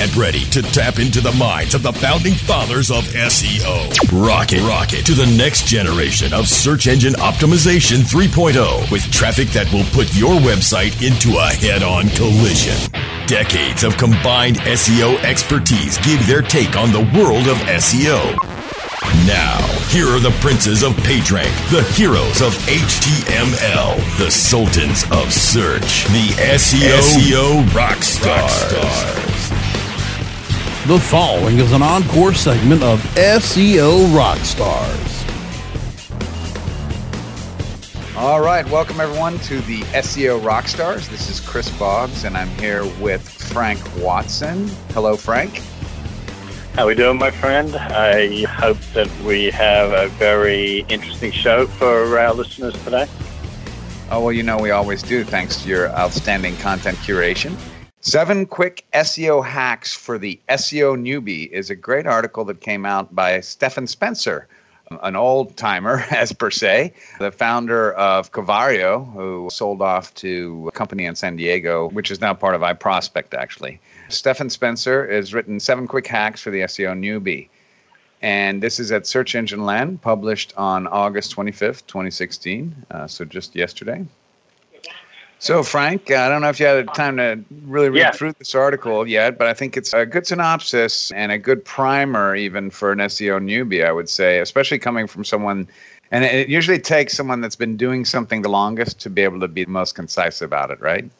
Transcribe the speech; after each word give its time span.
Get 0.00 0.16
ready 0.16 0.44
to 0.46 0.62
tap 0.62 0.98
into 0.98 1.20
the 1.20 1.32
minds 1.32 1.74
of 1.74 1.82
the 1.82 1.92
founding 1.92 2.32
fathers 2.32 2.90
of 2.90 3.04
SEO. 3.04 3.92
Rocket, 4.10 4.62
rocket 4.62 5.04
to 5.04 5.12
the 5.12 5.26
next 5.36 5.66
generation 5.66 6.32
of 6.32 6.48
search 6.48 6.86
engine 6.86 7.12
optimization 7.12 7.98
3.0 7.98 8.90
with 8.90 9.02
traffic 9.12 9.48
that 9.48 9.70
will 9.74 9.84
put 9.92 10.16
your 10.16 10.40
website 10.40 10.96
into 11.06 11.36
a 11.36 11.48
head 11.48 11.82
on 11.82 12.08
collision. 12.16 12.72
Decades 13.26 13.84
of 13.84 13.98
combined 13.98 14.56
SEO 14.60 15.22
expertise 15.22 15.98
give 15.98 16.26
their 16.26 16.40
take 16.40 16.78
on 16.78 16.92
the 16.92 17.04
world 17.20 17.46
of 17.46 17.58
SEO. 17.68 18.34
Now, 19.26 19.60
here 19.90 20.06
are 20.06 20.20
the 20.20 20.34
princes 20.40 20.82
of 20.82 20.94
PageRank, 21.04 21.52
the 21.70 21.82
heroes 21.92 22.40
of 22.40 22.54
HTML, 22.64 24.16
the 24.16 24.30
sultans 24.30 25.04
of 25.12 25.30
search, 25.30 26.06
the 26.06 26.32
SEO, 26.56 26.96
SEO 26.96 27.74
rock 27.74 28.02
stars. 28.02 29.29
The 30.86 30.98
following 30.98 31.58
is 31.58 31.72
an 31.72 31.82
encore 31.82 32.32
segment 32.32 32.82
of 32.82 33.00
SEO 33.14 34.06
Rockstars. 34.16 35.26
All 38.16 38.40
right, 38.40 38.66
welcome 38.70 38.98
everyone 38.98 39.38
to 39.40 39.60
the 39.60 39.82
SEO 39.92 40.40
Rockstars. 40.40 41.06
This 41.10 41.28
is 41.28 41.38
Chris 41.38 41.70
Boggs, 41.78 42.24
and 42.24 42.34
I'm 42.34 42.48
here 42.58 42.86
with 42.98 43.28
Frank 43.28 43.78
Watson. 43.98 44.68
Hello, 44.94 45.16
Frank. 45.16 45.60
How 46.72 46.86
we 46.86 46.94
doing, 46.94 47.18
my 47.18 47.30
friend? 47.30 47.76
I 47.76 48.44
hope 48.44 48.78
that 48.94 49.10
we 49.20 49.50
have 49.50 49.92
a 49.92 50.08
very 50.14 50.86
interesting 50.88 51.30
show 51.30 51.66
for 51.66 52.18
our 52.18 52.32
listeners 52.32 52.72
today. 52.84 53.06
Oh, 54.10 54.22
well, 54.22 54.32
you 54.32 54.42
know, 54.42 54.56
we 54.56 54.70
always 54.70 55.02
do, 55.02 55.24
thanks 55.24 55.62
to 55.62 55.68
your 55.68 55.90
outstanding 55.90 56.56
content 56.56 56.96
curation. 56.98 57.54
Seven 58.02 58.46
quick 58.46 58.86
SEO 58.94 59.44
hacks 59.44 59.94
for 59.94 60.16
the 60.16 60.40
SEO 60.48 60.96
newbie 60.96 61.50
is 61.50 61.68
a 61.68 61.76
great 61.76 62.06
article 62.06 62.46
that 62.46 62.62
came 62.62 62.86
out 62.86 63.14
by 63.14 63.40
Stephan 63.40 63.86
Spencer, 63.86 64.48
an 65.02 65.16
old 65.16 65.54
timer, 65.58 66.06
as 66.10 66.32
per 66.32 66.50
se, 66.50 66.94
the 67.18 67.30
founder 67.30 67.92
of 67.92 68.32
Covario, 68.32 69.04
who 69.12 69.50
sold 69.52 69.82
off 69.82 70.14
to 70.14 70.68
a 70.68 70.72
company 70.72 71.04
in 71.04 71.14
San 71.14 71.36
Diego, 71.36 71.90
which 71.90 72.10
is 72.10 72.22
now 72.22 72.32
part 72.32 72.54
of 72.54 72.62
iProspect, 72.62 73.34
actually. 73.34 73.78
Stephan 74.08 74.48
Spencer 74.48 75.06
has 75.12 75.34
written 75.34 75.60
seven 75.60 75.86
quick 75.86 76.06
hacks 76.06 76.40
for 76.40 76.50
the 76.50 76.60
SEO 76.60 76.98
newbie. 76.98 77.50
And 78.22 78.62
this 78.62 78.80
is 78.80 78.90
at 78.92 79.06
Search 79.06 79.34
Engine 79.34 79.66
Land, 79.66 80.00
published 80.00 80.54
on 80.56 80.86
August 80.86 81.36
25th, 81.36 81.86
2016. 81.86 82.86
Uh, 82.90 83.06
so 83.06 83.26
just 83.26 83.54
yesterday. 83.54 84.06
So, 85.40 85.62
Frank, 85.62 86.10
I 86.10 86.28
don't 86.28 86.42
know 86.42 86.50
if 86.50 86.60
you 86.60 86.66
had 86.66 86.92
time 86.92 87.16
to 87.16 87.42
really 87.64 87.88
read 87.88 88.00
Yeah. 88.00 88.10
through 88.10 88.34
this 88.38 88.54
article 88.54 89.08
yet, 89.08 89.38
but 89.38 89.46
I 89.46 89.54
think 89.54 89.74
it's 89.74 89.94
a 89.94 90.04
good 90.04 90.26
synopsis 90.26 91.10
and 91.12 91.32
a 91.32 91.38
good 91.38 91.64
primer, 91.64 92.36
even 92.36 92.68
for 92.68 92.92
an 92.92 93.00
SEO 93.00 93.38
newbie, 93.40 93.82
I 93.82 93.90
would 93.90 94.10
say, 94.10 94.40
especially 94.40 94.78
coming 94.78 95.06
from 95.06 95.24
someone. 95.24 95.66
And 96.10 96.24
it 96.24 96.50
usually 96.50 96.78
takes 96.78 97.14
someone 97.14 97.40
that's 97.40 97.56
been 97.56 97.78
doing 97.78 98.04
something 98.04 98.42
the 98.42 98.50
longest 98.50 99.00
to 99.00 99.08
be 99.08 99.22
able 99.22 99.40
to 99.40 99.48
be 99.48 99.64
the 99.64 99.70
most 99.70 99.94
concise 99.94 100.42
about 100.42 100.70
it, 100.70 100.80
right? 100.80 101.10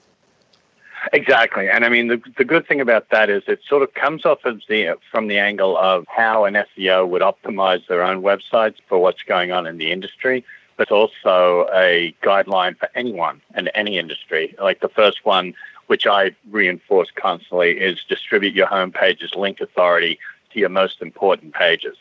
Exactly, 1.15 1.71
and 1.71 1.87
I 1.87 1.89
mean 1.89 2.09
the 2.09 2.21
the 2.37 2.45
good 2.45 2.69
thing 2.69 2.79
about 2.79 3.09
that 3.09 3.31
is 3.31 3.43
it 3.47 3.61
sort 3.67 3.83
of 3.83 3.95
comes 3.95 4.27
off 4.27 4.45
of 4.45 4.61
the 4.69 4.99
from 5.11 5.29
the 5.29 5.39
angle 5.39 5.79
of 5.79 6.05
how 6.09 6.45
an 6.45 6.55
SEO 6.55 7.09
would 7.09 7.23
optimize 7.23 7.87
their 7.87 8.03
own 8.03 8.21
websites 8.21 8.77
for 8.87 8.99
what's 8.99 9.23
going 9.23 9.51
on 9.51 9.67
in 9.67 9.79
the 9.79 9.91
industry, 9.91 10.45
but 10.81 10.91
also 10.91 11.69
a 11.75 12.15
guideline 12.23 12.75
for 12.75 12.89
anyone 12.95 13.43
in 13.55 13.69
any 13.69 13.99
industry. 13.99 14.55
Like 14.59 14.81
the 14.81 14.89
first 14.89 15.27
one, 15.27 15.53
which 15.89 16.07
I 16.07 16.35
reinforce 16.51 17.11
constantly, 17.15 17.73
is 17.73 18.03
distribute 18.09 18.55
your 18.55 18.67
homepage's 18.67 19.35
link 19.35 19.61
authority 19.61 20.19
to 20.51 20.59
your 20.59 20.71
most 20.71 21.03
important 21.03 21.53
pages. 21.53 21.99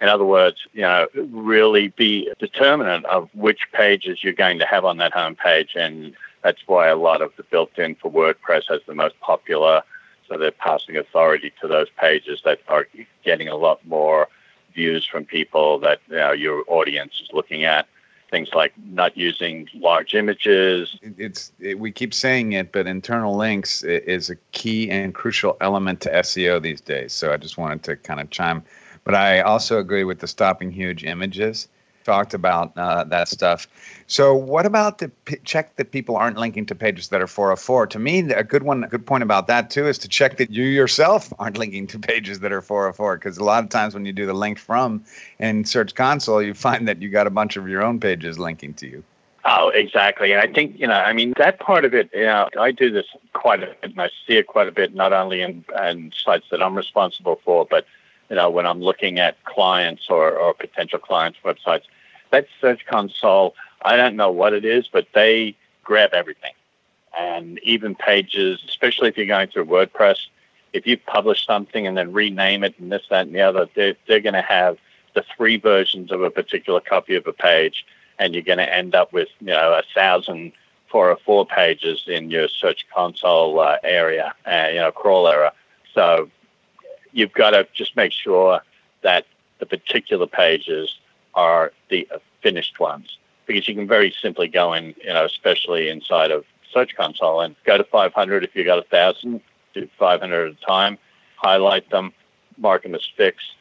In 0.00 0.08
other 0.08 0.24
words, 0.24 0.66
you 0.72 0.80
know, 0.80 1.06
really 1.14 1.88
be 1.88 2.26
a 2.28 2.34
determinant 2.36 3.04
of 3.04 3.28
which 3.34 3.68
pages 3.74 4.24
you're 4.24 4.32
going 4.32 4.58
to 4.58 4.64
have 4.64 4.86
on 4.86 4.96
that 4.96 5.12
homepage 5.12 5.76
and 5.76 6.14
that's 6.42 6.62
why 6.66 6.88
a 6.88 6.96
lot 6.96 7.20
of 7.20 7.30
the 7.36 7.42
built-in 7.42 7.94
for 7.96 8.10
WordPress 8.10 8.62
has 8.70 8.80
the 8.86 8.94
most 8.94 9.20
popular. 9.20 9.82
So 10.30 10.38
they're 10.38 10.50
passing 10.50 10.96
authority 10.96 11.52
to 11.60 11.68
those 11.68 11.90
pages 12.00 12.40
that 12.46 12.60
are 12.68 12.86
getting 13.22 13.48
a 13.48 13.56
lot 13.56 13.86
more 13.86 14.28
views 14.74 15.06
from 15.06 15.26
people 15.26 15.78
that 15.80 16.00
you 16.08 16.16
know, 16.16 16.32
your 16.32 16.64
audience 16.68 17.20
is 17.22 17.28
looking 17.34 17.64
at. 17.64 17.86
Things 18.34 18.48
like 18.52 18.72
not 18.84 19.16
using 19.16 19.68
large 19.74 20.12
images. 20.12 20.98
It's 21.02 21.52
it, 21.60 21.78
we 21.78 21.92
keep 21.92 22.12
saying 22.12 22.50
it, 22.50 22.72
but 22.72 22.88
internal 22.88 23.36
links 23.36 23.84
is 23.84 24.28
a 24.28 24.34
key 24.50 24.90
and 24.90 25.14
crucial 25.14 25.56
element 25.60 26.00
to 26.00 26.10
SEO 26.10 26.60
these 26.60 26.80
days. 26.80 27.12
So 27.12 27.32
I 27.32 27.36
just 27.36 27.58
wanted 27.58 27.84
to 27.84 27.94
kind 27.94 28.18
of 28.18 28.30
chime. 28.30 28.64
But 29.04 29.14
I 29.14 29.40
also 29.42 29.78
agree 29.78 30.02
with 30.02 30.18
the 30.18 30.26
stopping 30.26 30.72
huge 30.72 31.04
images. 31.04 31.68
Talked 32.04 32.34
about 32.34 32.76
uh, 32.76 33.04
that 33.04 33.28
stuff. 33.28 33.66
So 34.06 34.34
what 34.34 34.66
about 34.66 34.98
the 34.98 35.08
p- 35.08 35.38
check 35.44 35.76
that 35.76 35.90
people 35.90 36.16
aren't 36.16 36.36
linking 36.36 36.66
to 36.66 36.74
pages 36.74 37.08
that 37.08 37.22
are 37.22 37.26
404? 37.26 37.86
To 37.88 37.98
me, 37.98 38.20
a 38.30 38.44
good 38.44 38.62
one, 38.62 38.84
a 38.84 38.88
good 38.88 39.06
point 39.06 39.22
about 39.22 39.46
that 39.46 39.70
too 39.70 39.88
is 39.88 39.96
to 39.98 40.08
check 40.08 40.36
that 40.36 40.50
you 40.50 40.64
yourself 40.64 41.32
aren't 41.38 41.56
linking 41.56 41.86
to 41.88 41.98
pages 41.98 42.40
that 42.40 42.52
are 42.52 42.60
404. 42.60 43.16
Because 43.16 43.38
a 43.38 43.44
lot 43.44 43.64
of 43.64 43.70
times 43.70 43.94
when 43.94 44.04
you 44.04 44.12
do 44.12 44.26
the 44.26 44.34
link 44.34 44.58
from 44.58 45.02
in 45.38 45.64
Search 45.64 45.94
Console, 45.94 46.42
you 46.42 46.52
find 46.52 46.86
that 46.86 47.00
you 47.00 47.08
got 47.08 47.26
a 47.26 47.30
bunch 47.30 47.56
of 47.56 47.68
your 47.68 47.82
own 47.82 47.98
pages 47.98 48.38
linking 48.38 48.74
to 48.74 48.86
you. 48.86 49.02
Oh, 49.46 49.68
exactly. 49.68 50.32
And 50.32 50.40
I 50.40 50.52
think, 50.52 50.78
you 50.78 50.86
know, 50.86 50.94
I 50.94 51.12
mean, 51.12 51.34
that 51.36 51.60
part 51.60 51.84
of 51.84 51.92
it, 51.92 52.08
you 52.14 52.24
know, 52.24 52.48
I 52.58 52.70
do 52.70 52.90
this 52.90 53.06
quite 53.34 53.62
a 53.62 53.66
bit 53.66 53.78
and 53.82 54.00
I 54.00 54.08
see 54.26 54.36
it 54.36 54.46
quite 54.46 54.68
a 54.68 54.72
bit, 54.72 54.94
not 54.94 55.12
only 55.12 55.42
in, 55.42 55.64
in 55.82 56.12
sites 56.16 56.46
that 56.50 56.62
I'm 56.62 56.74
responsible 56.74 57.40
for, 57.44 57.66
but, 57.66 57.86
you 58.30 58.36
know, 58.36 58.48
when 58.48 58.66
I'm 58.66 58.80
looking 58.80 59.18
at 59.18 59.42
clients 59.44 60.08
or, 60.08 60.32
or 60.32 60.54
potential 60.54 60.98
clients' 60.98 61.38
websites. 61.44 61.82
That 62.34 62.48
Search 62.60 62.84
Console, 62.86 63.54
I 63.84 63.96
don't 63.96 64.16
know 64.16 64.32
what 64.32 64.54
it 64.54 64.64
is, 64.64 64.88
but 64.88 65.06
they 65.14 65.54
grab 65.84 66.10
everything. 66.12 66.50
And 67.16 67.60
even 67.62 67.94
pages, 67.94 68.60
especially 68.66 69.08
if 69.08 69.16
you're 69.16 69.26
going 69.26 69.50
through 69.50 69.66
WordPress, 69.66 70.16
if 70.72 70.84
you 70.84 70.96
publish 70.98 71.46
something 71.46 71.86
and 71.86 71.96
then 71.96 72.12
rename 72.12 72.64
it 72.64 72.76
and 72.80 72.90
this, 72.90 73.02
that, 73.08 73.28
and 73.28 73.36
the 73.36 73.40
other, 73.40 73.68
they're, 73.76 73.94
they're 74.08 74.18
going 74.18 74.34
to 74.34 74.42
have 74.42 74.78
the 75.14 75.24
three 75.36 75.58
versions 75.58 76.10
of 76.10 76.22
a 76.22 76.30
particular 76.30 76.80
copy 76.80 77.14
of 77.14 77.24
a 77.28 77.32
page 77.32 77.86
and 78.18 78.34
you're 78.34 78.42
going 78.42 78.58
to 78.58 78.74
end 78.74 78.96
up 78.96 79.12
with 79.12 79.28
you 79.38 79.46
know 79.46 79.72
a 79.72 79.84
thousand 79.94 80.50
four 80.88 81.10
or 81.10 81.18
four 81.24 81.46
pages 81.46 82.02
in 82.08 82.32
your 82.32 82.48
search 82.48 82.84
console 82.92 83.60
uh, 83.60 83.76
area, 83.84 84.34
uh, 84.44 84.68
you 84.72 84.80
know 84.80 84.90
crawl 84.90 85.28
error. 85.28 85.52
So 85.94 86.28
you've 87.12 87.32
got 87.32 87.50
to 87.50 87.68
just 87.74 87.94
make 87.94 88.10
sure 88.10 88.60
that 89.02 89.24
the 89.60 89.66
particular 89.66 90.26
pages 90.26 90.98
are 91.34 91.72
the 91.90 92.08
finished 92.42 92.78
ones, 92.80 93.18
because 93.46 93.66
you 93.68 93.74
can 93.74 93.86
very 93.86 94.14
simply 94.20 94.48
go 94.48 94.72
in, 94.72 94.94
you 95.02 95.12
know, 95.12 95.24
especially 95.24 95.88
inside 95.88 96.30
of 96.30 96.44
Search 96.72 96.94
Console 96.96 97.40
and 97.40 97.54
go 97.64 97.78
to 97.78 97.84
500 97.84 98.44
if 98.44 98.54
you 98.54 98.64
got 98.64 98.78
a 98.78 98.82
thousand, 98.82 99.40
do 99.74 99.88
500 99.98 100.46
at 100.50 100.52
a 100.62 100.66
time, 100.66 100.98
highlight 101.36 101.88
them, 101.90 102.12
mark 102.58 102.82
them 102.82 102.94
as 102.94 103.06
fixed. 103.16 103.52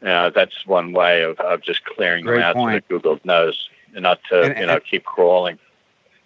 You 0.00 0.08
know, 0.08 0.30
that's 0.30 0.66
one 0.66 0.92
way 0.92 1.22
of, 1.22 1.38
of 1.40 1.62
just 1.62 1.84
clearing 1.84 2.24
Great 2.24 2.36
them 2.36 2.42
out 2.44 2.54
point. 2.56 2.72
so 2.72 2.74
that 2.76 2.88
Google 2.88 3.20
knows 3.24 3.68
not 3.94 4.20
to, 4.30 4.42
And- 4.42 4.58
you 4.58 4.66
know, 4.66 4.74
and- 4.74 4.84
keep 4.84 5.04
crawling. 5.04 5.58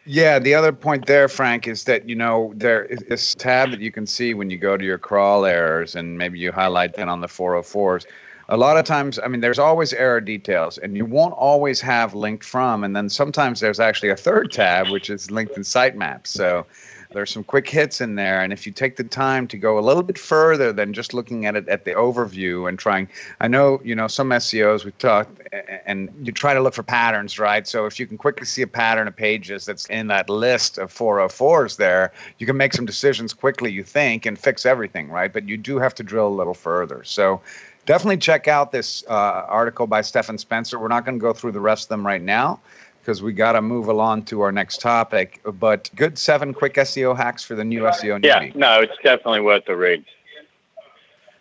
Yeah, 0.07 0.39
the 0.39 0.55
other 0.55 0.71
point 0.71 1.07
there, 1.07 1.29
Frank, 1.29 1.67
is 1.67 1.85
that 1.85 2.07
you 2.07 2.15
know 2.15 2.53
there 2.55 2.85
is 2.85 2.99
this 3.09 3.35
tab 3.35 3.71
that 3.71 3.81
you 3.81 3.91
can 3.91 4.07
see 4.07 4.35
when 4.35 4.51
you 4.51 4.59
go 4.59 4.77
to 4.77 4.85
your 4.85 4.99
crawl 4.99 5.47
errors, 5.47 5.95
and 5.95 6.19
maybe 6.19 6.39
you 6.39 6.53
highlight 6.53 6.93
that 6.97 7.09
on 7.09 7.23
the 7.23 7.27
404s. 7.27 8.05
A 8.49 8.57
lot 8.57 8.77
of 8.77 8.85
times, 8.85 9.19
I 9.19 9.29
mean, 9.29 9.41
there's 9.41 9.59
always 9.59 9.93
error 9.93 10.21
details, 10.21 10.79
and 10.79 10.97
you 10.97 11.07
won't 11.07 11.35
always 11.35 11.81
have 11.81 12.15
linked 12.15 12.45
from. 12.45 12.85
And 12.85 12.95
then 12.95 13.09
sometimes 13.09 13.61
there's 13.61 13.81
actually 13.81 14.11
a 14.11 14.17
third 14.17 14.53
tab, 14.53 14.91
which 14.91 15.09
is 15.09 15.31
linked 15.31 15.57
in 15.57 15.63
sitemaps. 15.63 16.27
So 16.27 16.67
there's 17.15 17.31
some 17.31 17.45
quick 17.45 17.69
hits 17.69 18.01
in 18.01 18.17
there, 18.17 18.43
and 18.43 18.53
if 18.53 18.67
you 18.67 18.73
take 18.73 18.97
the 18.97 19.05
time 19.05 19.47
to 19.47 19.57
go 19.57 19.79
a 19.79 19.81
little 19.81 20.03
bit 20.03 20.19
further 20.19 20.73
than 20.73 20.93
just 20.93 21.15
looking 21.15 21.47
at 21.47 21.55
it 21.55 21.69
at 21.69 21.85
the 21.85 21.93
overview 21.93 22.69
and 22.69 22.77
trying, 22.79 23.09
I 23.41 23.47
know 23.49 23.81
you 23.85 23.95
know 23.95 24.09
some 24.09 24.31
SEOs 24.31 24.85
we've 24.85 24.99
talked, 24.99 25.41
and 25.87 26.11
you 26.23 26.33
try 26.33 26.55
to 26.55 26.61
look 26.61 26.75
for 26.75 26.83
patterns, 26.83 27.39
right? 27.39 27.67
So 27.67 27.87
if 27.87 28.01
you 28.01 28.07
can 28.07 28.19
quickly 28.19 28.47
see 28.47 28.63
a 28.63 28.67
pattern 28.67 29.07
of 29.07 29.15
pages 29.15 29.65
that's 29.65 29.87
in 29.87 30.09
that 30.09 30.29
list 30.29 30.77
of 30.77 30.93
404s 30.93 31.77
there, 31.77 32.13
you 32.39 32.47
can 32.47 32.57
make 32.57 32.75
some 32.75 32.85
decisions 32.85 33.33
quickly, 33.33 33.71
you 33.71 33.85
think, 33.85 34.27
and 34.27 34.37
fix 34.37 34.67
everything, 34.67 35.09
right? 35.09 35.33
But 35.33 35.49
you 35.49 35.57
do 35.57 35.79
have 35.79 35.95
to 35.95 36.03
drill 36.03 36.27
a 36.27 36.35
little 36.35 36.53
further. 36.55 37.05
So 37.05 37.41
definitely 37.87 38.19
check 38.19 38.49
out 38.49 38.73
this 38.73 39.05
uh, 39.09 39.13
article 39.13 39.87
by 39.87 40.01
Stephan 40.01 40.39
Spencer. 40.39 40.79
We're 40.79 40.89
not 40.89 41.05
going 41.05 41.19
to 41.19 41.23
go 41.23 41.33
through 41.33 41.53
the 41.53 41.61
rest 41.61 41.85
of 41.85 41.89
them 41.91 42.07
right 42.07 42.23
now 42.23 42.61
because 43.01 43.23
we 43.23 43.33
got 43.33 43.53
to 43.53 43.63
move 43.63 43.89
along 43.89 44.23
to 44.25 44.41
our 44.41 44.51
next 44.53 44.81
topic. 44.81 45.41
But 45.45 45.91
good 45.95 46.19
seven 46.19 46.55
quick 46.55 46.75
SEO 46.75 47.17
hacks 47.17 47.45
for 47.45 47.55
the 47.55 47.65
new 47.65 47.83
SEO 47.83 48.25
Yeah, 48.25 48.41
newbie. 48.43 48.55
no, 48.55 48.81
it's 48.81 48.97
definitely 49.03 49.41
worth 49.41 49.67
the 49.67 49.77
read. 49.77 50.05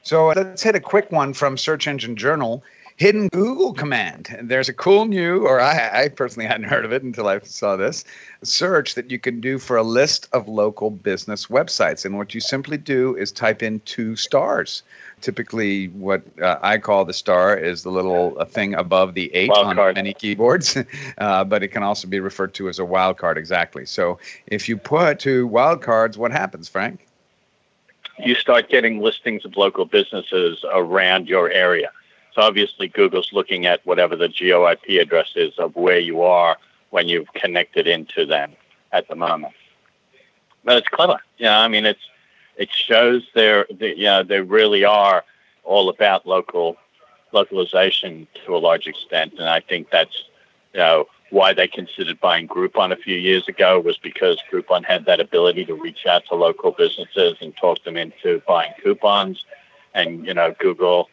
So 0.04 0.28
let's 0.28 0.62
hit 0.62 0.76
a 0.76 0.82
quick 0.82 1.12
one 1.12 1.34
from 1.34 1.58
Search 1.58 1.88
Engine 1.88 2.18
Journal. 2.18 2.62
Hidden 2.98 3.28
Google 3.30 3.74
command. 3.74 4.36
There's 4.42 4.70
a 4.70 4.74
cool 4.74 5.06
new, 5.06 5.46
or 5.46 5.60
I, 5.60 6.04
I, 6.04 6.10
personally 6.10 6.48
hadn't 6.48 6.68
heard 6.68 6.86
of 6.86 6.94
it 6.94 7.04
until 7.04 7.28
I 7.28 7.40
saw 7.40 7.76
this 7.76 8.06
search 8.44 8.96
that 8.96 9.10
you 9.10 9.20
can 9.20 9.42
do 9.42 9.58
for 9.58 9.78
a 9.78 9.84
list 9.84 10.28
of 10.34 10.48
local 10.48 10.90
business 10.90 11.48
websites. 11.48 12.06
And 12.06 12.18
what 12.18 12.34
you 12.34 12.42
simply 12.42 12.78
do 12.78 13.16
is 13.16 13.32
type 13.32 13.64
in 13.64 13.80
two 13.82 14.16
stars. 14.16 14.84
Typically, 15.22 15.88
what 15.90 16.22
uh, 16.42 16.60
I 16.62 16.78
call 16.78 17.06
the 17.06 17.14
star 17.14 17.58
is 17.58 17.84
the 17.84 17.92
little 17.92 18.36
uh, 18.38 18.46
thing 18.46 18.76
above 18.76 19.14
the 19.14 19.34
eight 19.34 19.50
wild 19.50 19.68
on 19.68 19.76
card. 19.76 19.96
many 19.96 20.14
keyboards, 20.14 20.78
uh, 21.18 21.44
but 21.44 21.64
it 21.64 21.70
can 21.70 21.84
also 21.84 22.08
be 22.08 22.20
referred 22.20 22.54
to 22.56 22.70
as 22.70 22.80
a 22.80 22.84
wildcard. 22.84 23.38
Exactly. 23.38 23.86
So 23.86 24.20
if 24.48 24.68
you 24.68 24.78
put 24.78 25.20
two 25.20 25.48
wildcards, 25.50 26.18
what 26.18 26.32
happens, 26.32 26.68
Frank? 26.68 27.08
You 28.20 28.36
start 28.36 28.70
getting 28.70 29.02
listings 29.02 29.44
of 29.44 29.58
local 29.58 29.86
businesses 29.86 30.64
around 30.72 31.28
your 31.28 31.50
area. 31.50 31.90
So 32.34 32.42
obviously, 32.42 32.88
Google's 32.88 33.32
looking 33.32 33.66
at 33.66 33.86
whatever 33.86 34.16
the 34.16 34.28
geo 34.28 34.68
IP 34.70 35.02
address 35.02 35.34
is 35.36 35.58
of 35.60 35.76
where 35.76 36.00
you 36.00 36.22
are 36.22 36.58
when 36.90 37.08
you've 37.08 37.32
connected 37.34 37.88
into 37.88 38.26
them 38.26 38.54
at 38.92 39.08
the 39.08 39.16
moment. 39.16 39.54
But 40.64 40.78
it's 40.78 40.88
clever. 40.88 41.20
Yeah, 41.38 41.60
I 41.60 41.68
mean, 41.68 41.86
it's 41.86 42.08
it 42.58 42.72
shows 42.72 43.28
they're 43.34 43.68
they, 43.72 43.96
you 43.96 44.06
know, 44.06 44.24
they 44.24 44.42
really 44.42 44.84
are 44.84 45.24
all 45.64 45.90
about 45.90 46.26
local 46.26 46.78
localization 47.32 48.28
to 48.46 48.56
a 48.56 48.60
large 48.60 48.88
extent, 48.88 49.34
and 49.38 49.50
I 49.50 49.60
think 49.60 49.90
that's 49.92 50.24
you 50.74 50.80
know 50.80 51.06
why 51.30 51.54
they 51.54 51.68
considered 51.68 52.20
buying 52.20 52.48
Groupon 52.48 52.92
a 52.92 52.96
few 52.96 53.18
years 53.18 53.48
ago 53.48 53.80
was 53.80 53.98
because 53.98 54.40
Groupon 54.52 54.86
had 54.86 55.06
that 55.06 55.20
ability 55.20 55.66
to 55.66 55.74
reach 55.74 56.06
out 56.06 56.26
to 56.28 56.36
local 56.36 56.72
businesses 56.72 57.38
and 57.42 57.58
talk 57.58 57.84
them 57.84 57.98
into 57.98 58.42
buying 58.48 58.72
coupons, 58.82 59.46
and 59.94 60.26
you 60.26 60.34
know 60.34 60.56
Google 60.60 61.10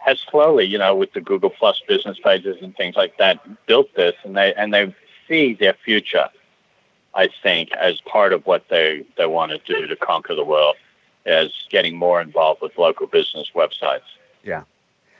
has 0.00 0.18
slowly, 0.20 0.64
you 0.64 0.78
know, 0.78 0.94
with 0.94 1.12
the 1.12 1.20
Google 1.20 1.50
Plus 1.50 1.80
business 1.86 2.18
pages 2.22 2.56
and 2.62 2.74
things 2.76 2.96
like 2.96 3.18
that, 3.18 3.38
built 3.66 3.94
this, 3.94 4.14
and 4.24 4.36
they 4.36 4.54
and 4.54 4.72
they 4.72 4.94
see 5.28 5.54
their 5.54 5.74
future. 5.84 6.28
I 7.14 7.28
think 7.42 7.72
as 7.72 8.00
part 8.02 8.32
of 8.32 8.46
what 8.46 8.68
they 8.68 9.04
they 9.16 9.26
want 9.26 9.52
to 9.52 9.58
do 9.58 9.86
to 9.86 9.96
conquer 9.96 10.34
the 10.34 10.44
world, 10.44 10.76
is 11.26 11.66
getting 11.70 11.96
more 11.96 12.20
involved 12.20 12.62
with 12.62 12.76
local 12.78 13.06
business 13.06 13.50
websites. 13.54 14.08
Yeah. 14.42 14.64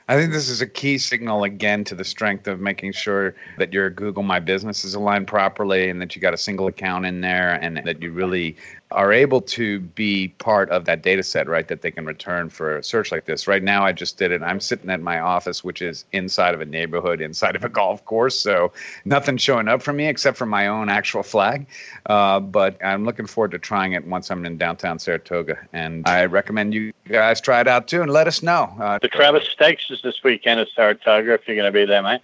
I 0.07 0.15
think 0.15 0.33
this 0.33 0.49
is 0.49 0.61
a 0.61 0.67
key 0.67 0.97
signal 0.97 1.45
again 1.45 1.85
to 1.85 1.95
the 1.95 2.03
strength 2.03 2.47
of 2.47 2.59
making 2.59 2.91
sure 2.91 3.35
that 3.57 3.71
your 3.71 3.89
Google 3.89 4.23
My 4.23 4.39
Business 4.39 4.83
is 4.83 4.93
aligned 4.93 5.27
properly 5.27 5.89
and 5.89 6.01
that 6.01 6.15
you 6.15 6.21
got 6.21 6.33
a 6.33 6.37
single 6.37 6.67
account 6.67 7.05
in 7.05 7.21
there 7.21 7.53
and 7.61 7.77
that 7.77 8.01
you 8.01 8.11
really 8.11 8.57
are 8.91 9.11
able 9.11 9.41
to 9.41 9.79
be 9.79 10.29
part 10.39 10.69
of 10.69 10.85
that 10.85 11.01
data 11.01 11.23
set, 11.23 11.47
right? 11.47 11.67
That 11.67 11.81
they 11.81 11.91
can 11.91 12.05
return 12.05 12.49
for 12.49 12.77
a 12.77 12.83
search 12.83 13.11
like 13.11 13.25
this. 13.25 13.47
Right 13.47 13.63
now, 13.63 13.85
I 13.85 13.91
just 13.91 14.17
did 14.17 14.31
it. 14.31 14.41
I'm 14.41 14.59
sitting 14.59 14.89
at 14.89 15.01
my 15.01 15.19
office, 15.19 15.63
which 15.63 15.81
is 15.81 16.05
inside 16.11 16.53
of 16.53 16.61
a 16.61 16.65
neighborhood, 16.65 17.21
inside 17.21 17.55
of 17.55 17.63
a 17.63 17.69
golf 17.69 18.03
course. 18.05 18.39
So 18.39 18.71
nothing 19.05 19.37
showing 19.37 19.67
up 19.67 19.81
for 19.81 19.93
me 19.93 20.07
except 20.07 20.37
for 20.37 20.45
my 20.45 20.67
own 20.67 20.89
actual 20.89 21.23
flag. 21.23 21.67
Uh, 22.05 22.39
but 22.39 22.83
I'm 22.83 23.05
looking 23.05 23.27
forward 23.27 23.51
to 23.51 23.59
trying 23.59 23.93
it 23.93 24.05
once 24.05 24.29
I'm 24.31 24.45
in 24.45 24.57
downtown 24.57 24.99
Saratoga. 24.99 25.57
And 25.73 26.07
I 26.07 26.25
recommend 26.25 26.73
you 26.73 26.93
guys 27.07 27.41
try 27.41 27.61
it 27.61 27.67
out 27.67 27.87
too 27.87 28.01
and 28.01 28.11
let 28.11 28.27
us 28.27 28.43
know. 28.43 28.73
Uh, 28.79 28.99
the 29.01 29.07
Travers 29.07 29.47
Stakes 29.49 29.89
is 29.89 30.01
this 30.01 30.23
weekend 30.23 30.59
at 30.59 30.67
Saratoga 30.75 31.33
if 31.33 31.47
you're 31.47 31.55
going 31.55 31.71
to 31.71 31.71
be 31.71 31.85
there, 31.85 32.01
mate. 32.01 32.21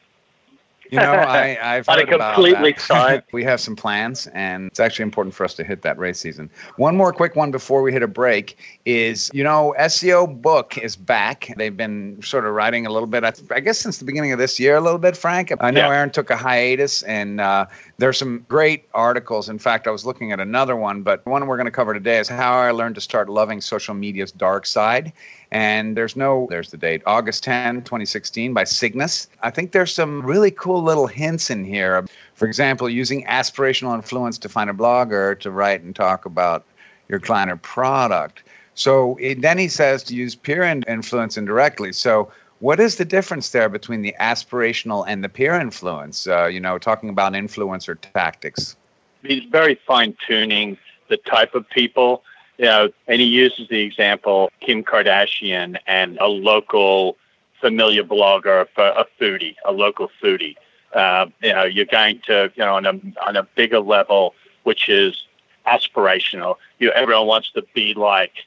You 0.91 0.99
know, 0.99 1.11
I, 1.11 1.57
I've 1.75 1.87
heard 1.87 2.09
about 2.13 2.35
completely 2.35 2.75
side. 2.77 3.23
we 3.31 3.43
have 3.43 3.59
some 3.59 3.75
plans, 3.75 4.27
and 4.27 4.67
it's 4.67 4.79
actually 4.79 5.03
important 5.03 5.35
for 5.35 5.43
us 5.43 5.53
to 5.55 5.63
hit 5.63 5.81
that 5.81 5.97
race 5.97 6.19
season. 6.19 6.49
One 6.77 6.95
more 6.95 7.13
quick 7.13 7.35
one 7.35 7.51
before 7.51 7.81
we 7.81 7.91
hit 7.91 8.03
a 8.03 8.07
break 8.07 8.57
is, 8.85 9.29
you 9.33 9.43
know, 9.43 9.75
SEO 9.79 10.41
book 10.41 10.77
is 10.77 10.95
back. 10.95 11.53
They've 11.57 11.75
been 11.75 12.21
sort 12.21 12.45
of 12.45 12.53
writing 12.53 12.85
a 12.85 12.91
little 12.91 13.07
bit, 13.07 13.23
I, 13.23 13.33
I 13.51 13.59
guess, 13.59 13.79
since 13.79 13.97
the 13.97 14.05
beginning 14.05 14.31
of 14.31 14.39
this 14.39 14.59
year, 14.59 14.75
a 14.75 14.81
little 14.81 14.99
bit, 14.99 15.17
Frank. 15.17 15.51
I 15.59 15.71
know 15.71 15.81
Yeah. 15.81 15.95
Aaron 15.95 16.09
took 16.09 16.29
a 16.29 16.37
hiatus, 16.37 17.03
and 17.03 17.41
uh, 17.41 17.65
there's 17.99 18.17
some 18.17 18.45
great 18.47 18.87
articles. 18.93 19.49
In 19.49 19.57
fact, 19.57 19.87
I 19.87 19.91
was 19.91 20.05
looking 20.05 20.31
at 20.31 20.39
another 20.39 20.75
one, 20.75 21.01
but 21.01 21.25
one 21.25 21.47
we're 21.47 21.57
going 21.57 21.65
to 21.65 21.71
cover 21.71 21.93
today 21.93 22.19
is 22.19 22.27
how 22.27 22.53
I 22.53 22.69
learned 22.69 22.95
to 22.95 23.01
start 23.01 23.27
loving 23.27 23.59
social 23.59 23.95
media's 23.95 24.31
dark 24.31 24.67
side. 24.67 25.11
And 25.49 25.97
there's 25.97 26.15
no, 26.15 26.47
there's 26.49 26.69
the 26.69 26.77
date, 26.77 27.01
August 27.07 27.43
10, 27.43 27.83
2016, 27.83 28.53
by 28.53 28.65
Cygnus. 28.65 29.27
I 29.41 29.49
think 29.49 29.71
there's 29.71 29.93
some 29.93 30.21
really 30.21 30.51
cool 30.51 30.83
little 30.83 31.07
hints 31.07 31.49
in 31.49 31.63
here. 31.63 32.05
For 32.35 32.47
example, 32.47 32.87
using 32.87 33.25
aspirational 33.25 33.95
influence 33.95 34.37
to 34.39 34.49
find 34.49 34.69
a 34.69 34.73
blogger 34.73 35.39
to 35.39 35.49
write 35.49 35.81
and 35.81 35.95
talk 35.95 36.25
about 36.25 36.65
your 37.09 37.19
client 37.19 37.49
or 37.49 37.57
product. 37.57 38.43
So 38.75 39.17
it, 39.19 39.41
then 39.41 39.57
he 39.57 39.69
says 39.69 40.03
to 40.03 40.15
use 40.15 40.35
peer 40.35 40.61
in- 40.61 40.83
influence 40.83 41.35
indirectly. 41.35 41.93
So 41.93 42.31
what 42.59 42.79
is 42.79 42.95
the 42.95 43.05
difference 43.05 43.51
there 43.51 43.69
between 43.69 44.01
the 44.01 44.15
aspirational 44.19 45.05
and 45.07 45.23
the 45.23 45.29
peer 45.29 45.53
influence? 45.53 46.27
Uh, 46.27 46.45
you 46.45 46.59
know, 46.59 46.77
talking 46.77 47.09
about 47.09 47.33
influencer 47.33 47.97
tactics. 48.13 48.75
he's 49.23 49.43
very 49.45 49.79
fine 49.87 50.15
tuning 50.25 50.77
the 51.09 51.17
type 51.17 51.55
of 51.55 51.69
people, 51.69 52.23
you 52.57 52.65
know, 52.65 52.89
and 53.07 53.21
he 53.21 53.27
uses 53.27 53.67
the 53.69 53.81
example 53.81 54.51
Kim 54.59 54.83
Kardashian 54.83 55.77
and 55.87 56.17
a 56.19 56.27
local 56.27 57.17
familiar 57.61 58.03
blogger 58.03 58.67
for 58.73 58.87
a 58.87 59.05
foodie, 59.19 59.55
a 59.65 59.71
local 59.71 60.09
foodie. 60.21 60.55
Uh, 60.93 61.27
you 61.41 61.53
know, 61.53 61.63
you're 61.63 61.85
going 61.85 62.19
to, 62.25 62.51
you 62.55 62.63
know, 62.63 62.75
on 62.75 62.85
a 62.85 62.99
on 63.25 63.35
a 63.35 63.43
bigger 63.43 63.79
level, 63.79 64.33
which 64.63 64.89
is 64.89 65.25
aspirational. 65.67 66.55
You 66.79 66.91
everyone 66.91 67.27
wants 67.27 67.51
to 67.51 67.63
be 67.73 67.93
like 67.93 68.45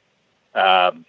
um, 0.54 1.04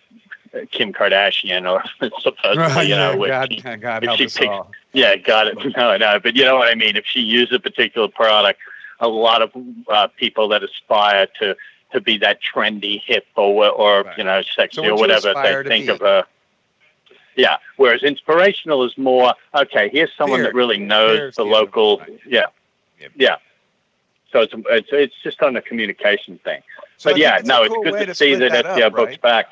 Kim 0.72 0.92
Kardashian, 0.94 1.70
or 1.70 1.84
supposedly, 2.20 2.88
you 2.88 2.96
know, 2.96 3.16
with 3.18 3.30
God, 3.30 3.82
God 3.82 4.04
if 4.04 4.08
help 4.08 4.18
she 4.18 4.24
picks- 4.26 4.40
all. 4.46 4.72
yeah, 4.94 5.16
got 5.16 5.48
it. 5.48 5.58
No, 5.78 5.96
no, 5.98 6.20
but 6.20 6.36
you 6.36 6.44
know 6.44 6.58
what 6.58 6.68
I 6.68 6.76
mean. 6.76 6.98
If 6.98 7.06
she 7.06 7.22
used 7.22 7.54
a 7.54 7.60
particular 7.60 8.08
product, 8.10 8.60
a 9.00 9.08
lot 9.08 9.42
of 9.42 9.52
uh, 9.88 10.08
people 10.18 10.50
that 10.50 10.64
aspire 10.64 11.28
to 11.40 11.56
to 11.94 12.02
be 12.02 12.18
that 12.20 12.40
trendy, 12.42 13.02
hip, 13.06 13.26
or 13.36 13.68
or 13.70 14.04
Right. 14.04 14.18
you 14.18 14.24
know, 14.24 14.42
sexy 14.42 14.82
So 14.82 14.90
or 14.92 14.96
whatever 14.96 15.34
they 15.34 15.64
think 15.70 15.86
be? 15.86 15.92
of 15.92 16.00
her. 16.00 16.26
Yeah. 17.36 17.58
Whereas 17.78 18.04
inspirational 18.04 18.84
is 18.84 18.98
more 18.98 19.34
okay. 19.56 19.90
Here's 19.90 20.12
someone 20.18 20.44
that 20.44 20.54
really 20.54 20.78
knows 20.78 21.36
the 21.36 21.44
local. 21.46 22.00
right. 22.00 22.20
Yeah. 22.28 22.46
Yep. 23.00 23.12
Yeah. 23.16 23.36
So 24.32 24.42
it's, 24.42 24.54
it's 24.70 24.90
it's 24.92 25.16
just 25.24 25.42
on 25.42 25.54
the 25.54 25.62
communication 25.62 26.38
thing. 26.44 26.62
So 26.98 27.12
but 27.12 27.20
yeah, 27.20 27.38
it's 27.40 27.48
no, 27.48 27.68
cool 27.68 27.84
it's 27.88 27.98
good 27.98 28.06
to 28.08 28.16
see 28.16 28.36
split 28.36 28.52
that, 28.52 28.66
up, 28.66 28.78
SEO 28.78 28.92
books 28.92 29.10
right? 29.12 29.22
back. 29.22 29.46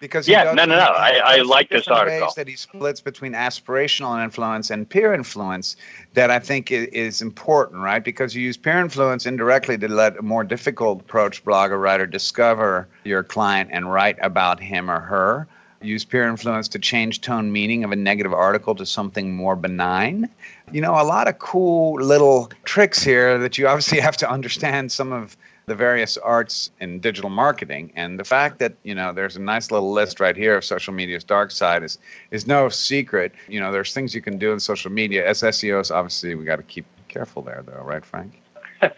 Because 0.00 0.28
Yeah, 0.28 0.44
no, 0.44 0.66
no, 0.66 0.76
no. 0.76 0.80
I- 0.80 1.22
I 1.24 1.36
like 1.42 1.70
this 1.70 1.88
article. 1.88 2.30
That 2.36 2.48
he 2.48 2.56
splits 2.56 3.00
between 3.00 3.32
aspirational 3.32 4.22
influence 4.22 4.70
and 4.70 4.88
peer 4.88 5.14
influence 5.14 5.76
that 6.12 6.30
I 6.30 6.38
think 6.38 6.70
is 6.70 7.22
important, 7.22 7.82
right? 7.82 8.04
Because 8.04 8.34
you 8.34 8.42
use 8.42 8.58
peer 8.58 8.78
influence 8.78 9.24
indirectly 9.24 9.78
to 9.78 9.88
let 9.88 10.18
a 10.18 10.22
more 10.22 10.44
difficult 10.44 11.00
approach 11.00 11.42
blogger 11.44 11.80
writer 11.80 12.06
discover 12.06 12.86
your 13.04 13.22
client 13.22 13.70
and 13.72 13.90
write 13.90 14.18
about 14.20 14.60
him 14.60 14.90
or 14.90 15.00
her. 15.00 15.48
Use 15.80 16.04
peer 16.04 16.26
influence 16.28 16.68
to 16.68 16.78
change 16.78 17.20
tone 17.22 17.52
meaning 17.52 17.84
of 17.84 17.92
a 17.92 17.96
negative 17.96 18.32
article 18.32 18.74
to 18.74 18.84
something 18.84 19.34
more 19.34 19.56
benign. 19.56 20.28
You 20.72 20.80
know, 20.80 20.92
a 21.00 21.04
lot 21.04 21.28
of 21.28 21.38
cool 21.38 22.00
little 22.02 22.50
tricks 22.64 23.02
here 23.02 23.38
that 23.38 23.56
you 23.56 23.66
obviously 23.66 24.00
have 24.08 24.16
to 24.18 24.30
understand 24.30 24.92
some 24.92 25.12
of 25.12 25.36
the 25.66 25.74
various 25.74 26.16
arts 26.18 26.70
in 26.80 27.00
digital 27.00 27.28
marketing 27.28 27.92
and 27.96 28.20
the 28.20 28.24
fact 28.24 28.60
that 28.60 28.74
you 28.84 28.94
know 28.94 29.12
there's 29.12 29.36
a 29.36 29.40
nice 29.40 29.72
little 29.72 29.92
list 29.92 30.20
right 30.20 30.36
here 30.36 30.56
of 30.56 30.64
social 30.64 30.94
media's 30.94 31.24
dark 31.24 31.50
side 31.50 31.82
is 31.82 31.98
is 32.30 32.46
no 32.46 32.68
secret 32.68 33.32
you 33.48 33.58
know 33.58 33.72
there's 33.72 33.92
things 33.92 34.14
you 34.14 34.22
can 34.22 34.38
do 34.38 34.52
in 34.52 34.60
social 34.60 34.92
media 34.92 35.28
as 35.28 35.42
seos 35.42 35.92
obviously 35.92 36.36
we 36.36 36.44
got 36.44 36.56
to 36.56 36.62
keep 36.62 36.86
careful 37.08 37.42
there 37.42 37.64
though 37.66 37.82
right 37.82 38.04
frank 38.04 38.40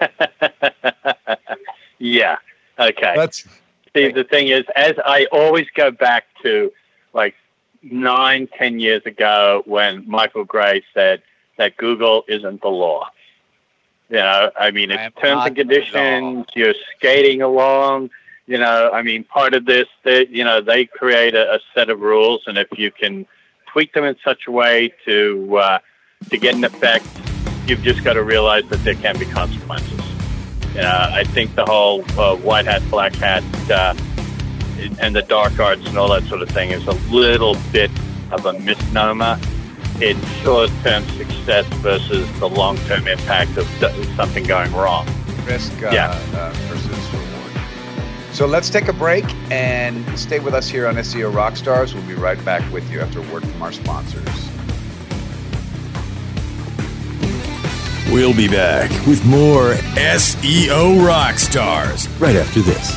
yeah. 1.99 2.37
Okay. 2.79 3.15
let's 3.17 3.47
See, 3.97 4.13
the 4.13 4.25
thing 4.25 4.49
is, 4.49 4.65
as 4.77 4.95
I 5.05 5.27
always 5.33 5.67
go 5.75 5.91
back 5.91 6.25
to 6.43 6.73
like 7.15 7.35
nine, 7.83 8.49
ten 8.57 8.79
years 8.79 9.03
ago 9.07 9.63
when 9.65 10.09
Michael 10.09 10.45
Gray 10.45 10.85
said 10.95 11.23
that 11.57 11.77
Google 11.77 12.25
isn't 12.29 12.61
the 12.61 12.69
law. 12.69 13.11
You 14.11 14.17
know, 14.17 14.51
I 14.59 14.71
mean, 14.71 14.91
it's 14.91 15.15
terms 15.21 15.47
and 15.47 15.57
conditions. 15.57 16.47
You're 16.55 16.75
skating 16.97 17.43
along. 17.43 18.11
You 18.47 18.59
know, 18.59 18.91
I 18.91 19.03
mean, 19.03 19.25
part 19.25 19.53
of 19.53 19.67
this, 19.67 19.87
they, 20.05 20.27
you 20.29 20.43
know, 20.43 20.63
they 20.63 20.87
create 20.87 21.35
a, 21.35 21.57
a 21.57 21.61
set 21.75 21.91
of 21.91 22.01
rules, 22.01 22.43
and 22.47 22.57
if 22.57 22.69
you 22.79 22.91
can 22.91 23.27
tweak 23.67 23.93
them 23.93 24.05
in 24.05 24.17
such 24.25 24.47
a 24.47 24.51
way 24.51 24.95
to 25.05 25.59
uh, 25.59 25.79
to 26.31 26.39
get 26.39 26.55
an 26.55 26.65
effect, 26.65 27.07
you've 27.67 27.83
just 27.83 28.03
got 28.03 28.15
to 28.15 28.23
realize 28.23 28.65
that 28.71 28.83
there 28.85 28.95
can 28.95 29.19
be 29.19 29.27
consequences. 29.27 30.01
You 30.75 30.81
know, 30.81 31.09
I 31.11 31.25
think 31.25 31.55
the 31.55 31.67
whole 31.67 32.03
uh, 32.19 32.37
white 32.37 32.65
hat, 32.65 32.83
black 32.89 33.15
hat, 33.17 33.45
uh, 33.71 33.95
and 35.01 35.15
the 35.15 35.23
dark 35.23 35.59
arts 35.59 35.87
and 35.87 35.99
all 35.99 36.09
that 36.09 36.23
sort 36.25 36.41
of 36.41 36.49
thing 36.49 36.71
is 36.71 36.87
a 36.87 36.93
little 37.13 37.57
bit 37.73 37.91
of 38.31 38.47
a 38.47 38.55
misnomer 38.61 39.39
in 40.01 40.21
short-term 40.43 41.05
success 41.11 41.67
versus 41.83 42.27
the 42.39 42.49
long-term 42.49 43.09
impact 43.09 43.57
of 43.57 43.67
something 44.17 44.45
going 44.45 44.73
wrong. 44.73 45.07
risk 45.47 45.73
uh, 45.83 45.91
Yeah. 45.93 46.11
uh, 46.35 46.51
versus 46.69 46.87
reward 47.13 47.53
So 48.33 48.47
let's 48.47 48.69
take 48.71 48.89
a 48.89 48.93
break 48.93 49.25
and 49.51 50.05
stay 50.19 50.39
with 50.41 50.55
us 50.55 50.69
here 50.69 50.87
on 50.87 50.97
SEO 50.97 51.33
Rockstars. 51.33 51.95
We'll 51.95 52.07
be 52.07 52.15
right 52.15 52.43
back 52.45 52.71
with 52.73 52.89
you 52.93 53.01
after 53.01 53.19
a 53.21 53.33
word 53.33 53.47
from 53.49 53.63
our 53.63 53.73
sponsors. 53.73 54.29
We'll 58.13 58.35
be 58.35 58.49
back 58.49 58.91
with 59.07 59.25
more 59.27 59.73
SEO 59.97 60.99
Rockstars 61.07 62.09
right 62.21 62.37
after 62.37 62.61
this. 62.61 62.97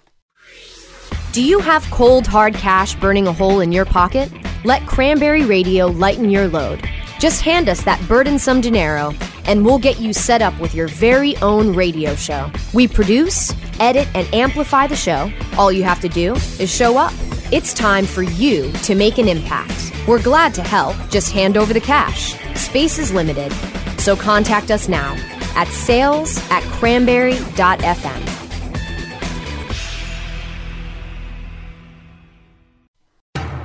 Do 1.33 1.41
you 1.41 1.59
have 1.59 1.89
cold, 1.91 2.27
hard 2.27 2.55
cash 2.55 2.93
burning 2.95 3.25
a 3.25 3.31
hole 3.31 3.61
in 3.61 3.71
your 3.71 3.85
pocket? 3.85 4.29
Let 4.65 4.85
Cranberry 4.85 5.45
Radio 5.45 5.87
lighten 5.87 6.29
your 6.29 6.49
load. 6.49 6.83
Just 7.19 7.41
hand 7.41 7.69
us 7.69 7.85
that 7.85 8.05
burdensome 8.05 8.59
dinero, 8.59 9.13
and 9.45 9.63
we'll 9.63 9.79
get 9.79 10.01
you 10.01 10.11
set 10.11 10.41
up 10.41 10.59
with 10.59 10.75
your 10.75 10.89
very 10.89 11.37
own 11.37 11.73
radio 11.73 12.15
show. 12.15 12.51
We 12.73 12.85
produce, 12.85 13.53
edit, 13.79 14.09
and 14.13 14.27
amplify 14.33 14.87
the 14.87 14.97
show. 14.97 15.31
All 15.57 15.71
you 15.71 15.83
have 15.83 16.01
to 16.01 16.09
do 16.09 16.33
is 16.59 16.69
show 16.69 16.97
up. 16.97 17.13
It's 17.49 17.73
time 17.73 18.05
for 18.05 18.23
you 18.23 18.69
to 18.83 18.93
make 18.93 19.17
an 19.17 19.29
impact. 19.29 19.93
We're 20.05 20.21
glad 20.21 20.53
to 20.55 20.61
help. 20.61 20.97
Just 21.09 21.31
hand 21.31 21.55
over 21.55 21.71
the 21.73 21.79
cash. 21.79 22.35
Space 22.59 22.99
is 22.99 23.13
limited, 23.13 23.53
so 24.01 24.17
contact 24.17 24.69
us 24.69 24.89
now 24.89 25.13
at 25.55 25.69
sales 25.69 26.37
at 26.49 26.61
cranberry.fm. 26.63 28.30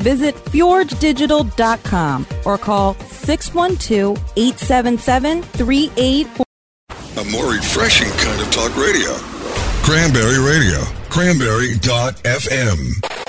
Visit 0.00 0.34
fjorgedigital.com 0.34 2.26
or 2.44 2.58
call 2.58 2.94
612 2.94 4.18
877 4.36 5.42
3844. 5.42 6.44
A 7.18 7.24
more 7.30 7.52
refreshing 7.52 8.08
kind 8.18 8.40
of 8.40 8.50
talk 8.50 8.74
radio. 8.76 9.14
Cranberry 9.82 10.38
Radio. 10.38 10.80
Cranberry.fm. 11.10 13.19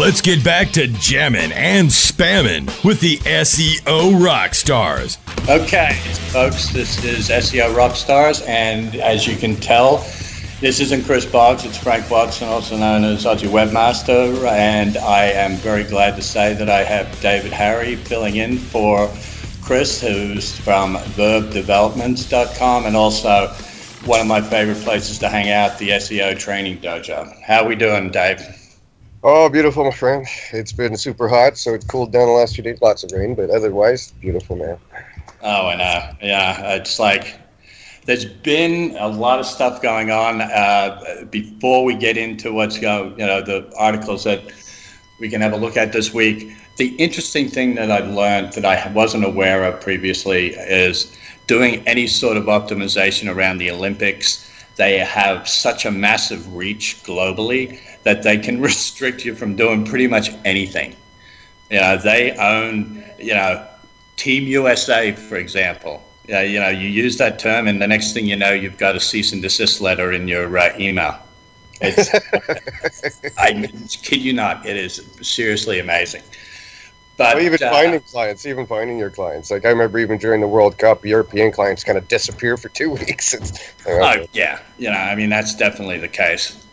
let's 0.00 0.22
get 0.22 0.42
back 0.42 0.70
to 0.70 0.86
jamming 0.86 1.52
and 1.52 1.86
spamming 1.86 2.66
with 2.82 3.00
the 3.00 3.18
SEO 3.18 4.14
Rockstars. 4.18 5.18
Okay, 5.46 5.92
folks, 6.32 6.72
this 6.72 7.04
is 7.04 7.28
SEO 7.28 7.74
Rockstars, 7.74 8.42
and 8.48 8.96
as 8.96 9.26
you 9.26 9.36
can 9.36 9.56
tell, 9.56 9.98
this 10.62 10.80
isn't 10.80 11.04
Chris 11.04 11.26
Boggs, 11.26 11.66
it's 11.66 11.76
Frank 11.76 12.10
Watson, 12.10 12.48
also 12.48 12.78
known 12.78 13.04
as 13.04 13.26
Aussie 13.26 13.46
Webmaster, 13.46 14.42
and 14.50 14.96
I 14.96 15.24
am 15.24 15.56
very 15.56 15.84
glad 15.84 16.16
to 16.16 16.22
say 16.22 16.54
that 16.54 16.70
I 16.70 16.82
have 16.82 17.20
David 17.20 17.52
Harry 17.52 17.96
filling 17.96 18.36
in 18.36 18.56
for 18.56 19.06
Chris, 19.60 20.00
who's 20.00 20.58
from 20.60 20.94
vervedevelopments.com 20.94 22.86
and 22.86 22.96
also 22.96 23.48
one 24.06 24.20
of 24.20 24.26
my 24.26 24.40
favorite 24.40 24.78
places 24.78 25.18
to 25.18 25.28
hang 25.28 25.50
out, 25.50 25.78
the 25.78 25.90
SEO 25.90 26.38
Training 26.38 26.78
Dojo. 26.78 27.38
How 27.42 27.64
are 27.64 27.68
we 27.68 27.76
doing, 27.76 28.10
Dave? 28.10 28.59
Oh, 29.22 29.50
beautiful, 29.50 29.84
my 29.84 29.90
friend. 29.90 30.26
It's 30.50 30.72
been 30.72 30.96
super 30.96 31.28
hot, 31.28 31.58
so 31.58 31.74
it 31.74 31.86
cooled 31.88 32.10
down 32.10 32.26
the 32.26 32.32
last 32.32 32.54
few 32.54 32.64
days. 32.64 32.80
Lots 32.80 33.04
of 33.04 33.12
rain, 33.12 33.34
but 33.34 33.50
otherwise, 33.50 34.12
beautiful, 34.12 34.56
man. 34.56 34.78
Oh, 35.42 35.66
I 35.66 35.76
know. 35.76 36.16
Yeah, 36.22 36.76
it's 36.76 36.98
like 36.98 37.38
there's 38.06 38.24
been 38.24 38.96
a 38.96 39.08
lot 39.08 39.38
of 39.38 39.44
stuff 39.44 39.82
going 39.82 40.10
on. 40.10 40.40
Uh, 40.40 41.26
before 41.30 41.84
we 41.84 41.94
get 41.96 42.16
into 42.16 42.54
what's 42.54 42.78
going, 42.78 43.10
you 43.20 43.26
know, 43.26 43.42
the 43.42 43.70
articles 43.76 44.24
that 44.24 44.40
we 45.20 45.28
can 45.28 45.42
have 45.42 45.52
a 45.52 45.56
look 45.58 45.76
at 45.76 45.92
this 45.92 46.14
week. 46.14 46.50
The 46.78 46.96
interesting 46.96 47.50
thing 47.50 47.74
that 47.74 47.90
I've 47.90 48.08
learned 48.08 48.54
that 48.54 48.64
I 48.64 48.90
wasn't 48.92 49.26
aware 49.26 49.64
of 49.64 49.82
previously 49.82 50.54
is 50.54 51.14
doing 51.46 51.86
any 51.86 52.06
sort 52.06 52.38
of 52.38 52.44
optimization 52.44 53.30
around 53.30 53.58
the 53.58 53.70
Olympics. 53.70 54.49
They 54.80 54.96
have 54.96 55.46
such 55.46 55.84
a 55.84 55.90
massive 55.90 56.54
reach 56.56 57.02
globally 57.04 57.78
that 58.04 58.22
they 58.22 58.38
can 58.38 58.62
restrict 58.70 59.26
you 59.26 59.34
from 59.34 59.54
doing 59.54 59.84
pretty 59.84 60.06
much 60.06 60.30
anything. 60.46 60.96
You 61.70 61.80
know, 61.80 61.98
they 61.98 62.32
own, 62.32 63.04
you 63.18 63.34
know, 63.34 63.66
Team 64.16 64.44
USA, 64.44 65.12
for 65.12 65.36
example. 65.36 66.02
You 66.26 66.32
know, 66.32 66.40
you 66.40 66.60
know, 66.60 66.70
you 66.70 66.88
use 66.88 67.18
that 67.18 67.38
term, 67.38 67.68
and 67.68 67.82
the 67.82 67.86
next 67.86 68.14
thing 68.14 68.24
you 68.24 68.36
know, 68.36 68.52
you've 68.52 68.78
got 68.78 68.96
a 68.96 69.00
cease 69.00 69.34
and 69.34 69.42
desist 69.42 69.82
letter 69.82 70.12
in 70.12 70.26
your 70.26 70.56
uh, 70.56 70.74
email. 70.78 71.18
It's, 71.82 72.08
I 73.36 73.52
kid 74.00 74.22
you 74.22 74.32
not, 74.32 74.64
it 74.64 74.78
is 74.78 75.04
seriously 75.20 75.78
amazing. 75.78 76.22
But 77.20 77.36
well, 77.36 77.44
even 77.44 77.62
uh, 77.62 77.70
finding 77.70 78.00
clients, 78.00 78.46
even 78.46 78.66
finding 78.66 78.96
your 78.96 79.10
clients. 79.10 79.50
Like 79.50 79.66
I 79.66 79.68
remember, 79.68 79.98
even 79.98 80.16
during 80.16 80.40
the 80.40 80.48
World 80.48 80.78
Cup, 80.78 81.04
European 81.04 81.52
clients 81.52 81.84
kind 81.84 81.98
of 81.98 82.08
disappear 82.08 82.56
for 82.56 82.70
two 82.70 82.90
weeks. 83.00 83.34
oh 83.86 84.26
yeah, 84.32 84.58
you 84.78 84.88
know, 84.88 84.96
I 84.96 85.14
mean 85.14 85.28
that's 85.28 85.54
definitely 85.54 85.98
the 85.98 86.08
case. 86.08 86.66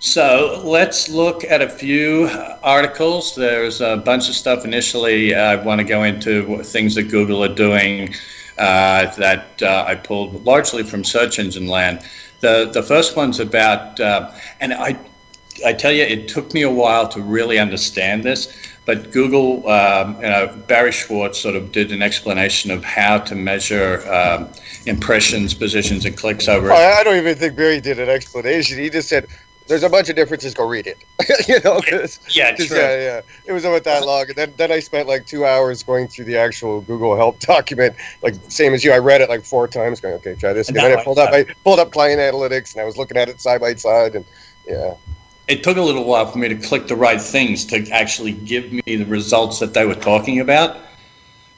So 0.00 0.60
let's 0.64 1.08
look 1.08 1.44
at 1.44 1.62
a 1.62 1.68
few 1.68 2.28
articles. 2.64 3.36
There's 3.36 3.80
a 3.80 3.98
bunch 3.98 4.28
of 4.28 4.34
stuff 4.34 4.64
initially. 4.64 5.36
Uh, 5.36 5.52
I 5.52 5.54
want 5.54 5.78
to 5.78 5.84
go 5.84 6.02
into 6.02 6.64
things 6.64 6.96
that 6.96 7.04
Google 7.04 7.44
are 7.44 7.54
doing 7.54 8.12
uh, 8.58 9.14
that 9.14 9.62
uh, 9.62 9.84
I 9.86 9.94
pulled 9.94 10.44
largely 10.44 10.82
from 10.82 11.04
search 11.04 11.38
engine 11.38 11.68
land. 11.68 12.00
The 12.40 12.72
the 12.72 12.82
first 12.82 13.14
one's 13.14 13.38
about, 13.38 14.00
uh, 14.00 14.32
and 14.58 14.74
I 14.74 14.98
I 15.64 15.74
tell 15.74 15.92
you, 15.92 16.02
it 16.02 16.26
took 16.26 16.54
me 16.54 16.62
a 16.62 16.70
while 16.70 17.06
to 17.06 17.22
really 17.22 17.60
understand 17.60 18.24
this. 18.24 18.66
But 18.90 19.12
Google, 19.12 19.68
um, 19.68 20.16
you 20.16 20.22
know, 20.22 20.48
Barry 20.66 20.90
Schwartz 20.90 21.38
sort 21.38 21.54
of 21.54 21.70
did 21.70 21.92
an 21.92 22.02
explanation 22.02 22.72
of 22.72 22.82
how 22.82 23.18
to 23.18 23.36
measure 23.36 24.02
um, 24.12 24.48
impressions, 24.84 25.54
positions, 25.54 26.04
and 26.04 26.16
clicks 26.16 26.48
over. 26.48 26.72
I 26.72 27.04
don't 27.04 27.16
even 27.16 27.36
think 27.36 27.54
Barry 27.54 27.80
did 27.80 28.00
an 28.00 28.08
explanation. 28.08 28.80
He 28.80 28.90
just 28.90 29.08
said, 29.08 29.28
there's 29.68 29.84
a 29.84 29.88
bunch 29.88 30.08
of 30.08 30.16
differences. 30.16 30.54
Go 30.54 30.66
read 30.66 30.88
it. 30.88 30.98
you 31.48 31.60
know, 31.60 31.80
cause, 31.82 32.18
yeah, 32.34 32.50
cause, 32.56 32.68
yeah, 32.72 32.96
yeah. 32.98 33.20
It 33.46 33.52
was 33.52 33.64
about 33.64 33.84
that 33.84 34.04
long, 34.04 34.24
and 34.26 34.34
then 34.34 34.54
then 34.56 34.72
I 34.72 34.80
spent 34.80 35.06
like 35.06 35.24
two 35.24 35.46
hours 35.46 35.84
going 35.84 36.08
through 36.08 36.24
the 36.24 36.36
actual 36.36 36.80
Google 36.80 37.14
Help 37.14 37.38
document, 37.54 37.94
like 38.24 38.34
same 38.48 38.74
as 38.74 38.82
you. 38.82 38.90
I 38.90 38.98
read 38.98 39.20
it 39.20 39.28
like 39.28 39.44
four 39.44 39.68
times, 39.68 40.00
going, 40.00 40.14
okay, 40.14 40.34
try 40.34 40.52
this. 40.52 40.66
And, 40.66 40.76
and 40.76 40.84
then 40.84 40.98
I 40.98 41.04
pulled 41.04 41.20
up, 41.20 41.32
I 41.32 41.44
pulled 41.62 41.78
up 41.78 41.92
client 41.92 42.18
analytics, 42.18 42.72
and 42.72 42.82
I 42.82 42.86
was 42.86 42.96
looking 42.96 43.18
at 43.18 43.28
it 43.28 43.40
side 43.40 43.60
by 43.60 43.72
side, 43.76 44.16
and 44.16 44.24
yeah. 44.66 44.94
It 45.50 45.64
took 45.64 45.76
a 45.76 45.82
little 45.82 46.04
while 46.04 46.26
for 46.26 46.38
me 46.38 46.48
to 46.48 46.54
click 46.54 46.86
the 46.86 46.96
right 46.96 47.20
things 47.20 47.64
to 47.66 47.86
actually 47.90 48.32
give 48.32 48.72
me 48.72 48.82
the 48.86 49.04
results 49.04 49.58
that 49.58 49.74
they 49.74 49.84
were 49.84 49.96
talking 49.96 50.40
about 50.40 50.76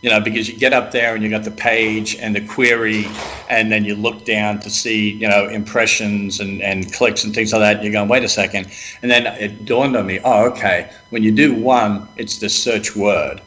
you 0.02 0.10
know, 0.10 0.20
because 0.20 0.48
you 0.48 0.56
get 0.56 0.72
up 0.72 0.90
there 0.90 1.14
and 1.14 1.22
you 1.22 1.30
got 1.30 1.44
the 1.44 1.50
page 1.50 2.16
and 2.16 2.34
the 2.34 2.40
query, 2.40 3.06
and 3.48 3.70
then 3.70 3.84
you 3.84 3.94
look 3.94 4.24
down 4.24 4.58
to 4.58 4.68
see, 4.68 5.12
you 5.12 5.28
know, 5.28 5.48
impressions 5.48 6.40
and, 6.40 6.60
and 6.60 6.92
clicks 6.92 7.22
and 7.22 7.32
things 7.32 7.52
like 7.52 7.60
that. 7.60 7.84
You're 7.84 7.92
going, 7.92 8.08
wait 8.08 8.24
a 8.24 8.28
second. 8.28 8.66
And 9.02 9.10
then 9.10 9.26
it 9.26 9.64
dawned 9.64 9.96
on 9.96 10.06
me, 10.06 10.18
oh, 10.24 10.50
okay, 10.50 10.90
when 11.10 11.22
you 11.22 11.30
do 11.30 11.54
one, 11.54 12.08
it's 12.16 12.38
the 12.38 12.48
search 12.48 12.96
word. 12.96 13.40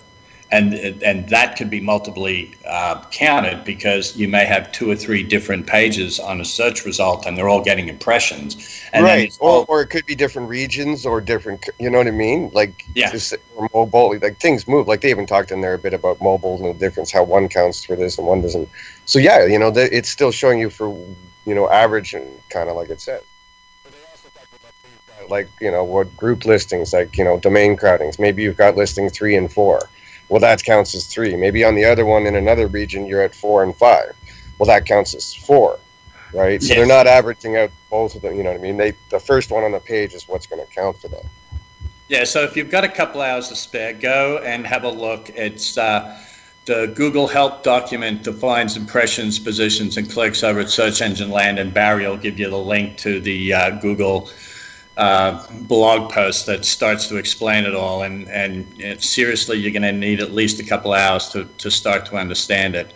And 0.51 0.73
and 1.03 1.27
that 1.29 1.57
could 1.57 1.69
be 1.69 1.81
multiply 1.81 2.43
uh, 2.67 3.03
counted 3.11 3.63
because 3.65 4.15
you 4.15 4.27
may 4.27 4.45
have 4.45 4.71
two 4.71 4.89
or 4.89 4.95
three 4.95 5.23
different 5.23 5.65
pages 5.65 6.19
on 6.19 6.39
a 6.39 6.45
search 6.45 6.85
result 6.85 7.25
and 7.25 7.37
they're 7.37 7.49
all 7.49 7.63
getting 7.63 7.87
impressions. 7.87 8.81
And 8.93 9.03
right. 9.03 9.35
or, 9.39 9.65
or 9.67 9.81
it 9.81 9.87
could 9.87 10.05
be 10.05 10.15
different 10.15 10.47
regions 10.47 11.05
or 11.05 11.19
different 11.19 11.67
you 11.79 11.89
know 11.89 11.97
what 11.97 12.07
i 12.07 12.11
mean? 12.11 12.51
Like 12.53 12.85
yeah. 12.93 13.11
just, 13.11 13.33
or 13.55 13.69
mobile 13.73 14.17
like 14.19 14.39
things 14.39 14.67
move. 14.67 14.87
Like 14.87 15.01
they 15.01 15.09
even 15.09 15.25
talked 15.25 15.51
in 15.51 15.61
there 15.61 15.73
a 15.73 15.79
bit 15.79 15.93
about 15.93 16.21
mobile 16.21 16.55
and 16.63 16.75
the 16.75 16.79
difference 16.79 17.11
how 17.11 17.23
one 17.23 17.49
counts 17.49 17.83
for 17.83 17.95
this 17.95 18.17
and 18.17 18.27
one 18.27 18.41
doesn't. 18.41 18.69
So 19.05 19.19
yeah 19.19 19.45
you 19.45 19.57
know 19.57 19.71
the, 19.71 19.95
it's 19.95 20.09
still 20.09 20.31
showing 20.31 20.59
you 20.59 20.69
for 20.69 20.89
you 21.45 21.55
know 21.55 21.69
average 21.69 22.13
and 22.13 22.27
kind 22.49 22.69
of 22.69 22.75
like 22.75 22.89
it 22.89 23.01
says 23.01 23.21
like 25.29 25.49
you 25.59 25.71
know 25.71 25.83
what 25.83 26.15
group 26.15 26.45
listings 26.45 26.93
like 26.93 27.17
you 27.17 27.23
know 27.23 27.39
domain 27.39 27.75
crowdings 27.75 28.19
maybe 28.19 28.43
you've 28.43 28.57
got 28.57 28.75
listing 28.75 29.09
three 29.09 29.35
and 29.35 29.51
four 29.51 29.89
well, 30.29 30.39
that 30.39 30.63
counts 30.63 30.95
as 30.95 31.07
three. 31.07 31.35
Maybe 31.35 31.63
on 31.63 31.75
the 31.75 31.85
other 31.85 32.05
one 32.05 32.25
in 32.25 32.35
another 32.35 32.67
region, 32.67 33.05
you're 33.05 33.21
at 33.21 33.35
four 33.35 33.63
and 33.63 33.75
five. 33.75 34.15
Well, 34.57 34.67
that 34.67 34.85
counts 34.85 35.13
as 35.13 35.33
four, 35.33 35.79
right? 36.33 36.61
So 36.61 36.69
yes. 36.69 36.77
they're 36.77 36.87
not 36.87 37.07
averaging 37.07 37.57
out 37.57 37.71
both 37.89 38.15
of 38.15 38.21
them. 38.21 38.35
You 38.35 38.43
know 38.43 38.51
what 38.51 38.59
I 38.59 38.63
mean? 38.63 38.77
They 38.77 38.93
the 39.09 39.19
first 39.19 39.51
one 39.51 39.63
on 39.63 39.71
the 39.71 39.79
page 39.79 40.13
is 40.13 40.27
what's 40.27 40.47
going 40.47 40.65
to 40.65 40.73
count 40.73 40.99
for 40.99 41.07
them. 41.09 41.25
Yeah. 42.07 42.23
So 42.23 42.41
if 42.43 42.55
you've 42.55 42.71
got 42.71 42.83
a 42.83 42.89
couple 42.89 43.21
hours 43.21 43.49
to 43.49 43.55
spare, 43.55 43.93
go 43.93 44.39
and 44.45 44.65
have 44.65 44.83
a 44.83 44.89
look. 44.89 45.29
It's 45.29 45.77
uh, 45.77 46.19
the 46.65 46.91
Google 46.95 47.27
Help 47.27 47.63
document 47.63 48.23
defines 48.23 48.75
impressions, 48.75 49.37
positions, 49.37 49.97
and 49.97 50.09
clicks 50.09 50.43
over 50.43 50.61
at 50.61 50.69
Search 50.69 51.01
Engine 51.01 51.29
Land, 51.29 51.59
and 51.59 51.71
Barry 51.73 52.07
will 52.07 52.17
give 52.17 52.39
you 52.39 52.49
the 52.49 52.57
link 52.57 52.97
to 52.97 53.19
the 53.19 53.53
uh, 53.53 53.69
Google 53.81 54.29
uh, 54.97 55.45
blog 55.63 56.11
post 56.11 56.45
that 56.45 56.65
starts 56.65 57.07
to 57.07 57.17
explain 57.17 57.65
it 57.65 57.75
all. 57.75 58.03
And, 58.03 58.27
and 58.29 58.65
it, 58.79 59.03
seriously, 59.03 59.57
you're 59.57 59.71
going 59.71 59.83
to 59.83 59.91
need 59.91 60.21
at 60.21 60.31
least 60.31 60.59
a 60.59 60.63
couple 60.63 60.93
hours 60.93 61.29
to, 61.29 61.45
to 61.45 61.69
start 61.69 62.05
to 62.07 62.17
understand 62.17 62.75
it. 62.75 62.93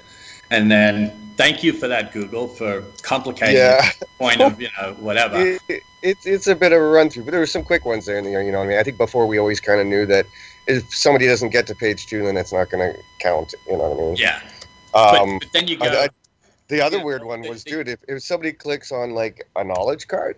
And 0.52 0.72
then 0.72 1.34
thank 1.38 1.64
you 1.64 1.74
for 1.74 1.88
that, 1.88 2.12
Google, 2.12 2.48
for 2.48 2.84
complicating 3.02 3.58
yeah. 3.58 3.90
the 4.00 4.06
point 4.18 4.42
of, 4.42 4.62
you 4.62 4.70
know, 4.82 4.94
whatever. 5.00 5.38
It, 5.40 5.62
it, 5.70 5.84
it's, 6.02 6.26
it's 6.26 6.48
a 6.48 6.56
bit 6.56 6.72
of 6.72 6.82
a 6.82 6.88
run 6.88 7.10
through, 7.10 7.26
but 7.26 7.32
there 7.32 7.42
were 7.42 7.46
some 7.46 7.64
quick 7.64 7.84
ones 7.84 8.06
there. 8.06 8.18
And, 8.18 8.26
you 8.26 8.52
know, 8.52 8.62
I 8.62 8.68
mean, 8.68 8.78
I 8.78 8.84
think 8.84 8.98
before 8.98 9.28
we 9.28 9.38
always 9.38 9.60
kind 9.60 9.82
of 9.82 9.88
knew 9.88 10.06
that 10.06 10.26
if 10.68 10.94
somebody 10.94 11.26
doesn't 11.28 11.50
get 11.50 11.68
to 11.68 11.76
page 11.76 12.08
two, 12.08 12.24
then 12.24 12.38
it's 12.38 12.54
not 12.54 12.70
going 12.70 12.94
to 12.94 13.00
count. 13.20 13.54
You 13.68 13.74
know 13.74 13.90
what 13.90 13.98
I 13.98 14.02
mean? 14.02 14.16
Yeah. 14.16 14.40
Um, 14.94 15.40
but, 15.40 15.40
but 15.40 15.54
then 15.54 15.68
you 15.68 15.78
go. 15.78 15.86
I, 15.86 16.06
I, 16.06 16.10
the 16.70 16.82
other 16.82 17.04
weird 17.04 17.26
one 17.26 17.42
was, 17.42 17.64
dude, 17.66 17.90
if, 17.90 18.00
if 18.08 18.24
somebody 18.24 18.54
clicks 18.54 18.92
on 18.92 19.12
like 19.12 19.48
a 19.58 19.64
knowledge 19.64 20.08
card, 20.08 20.38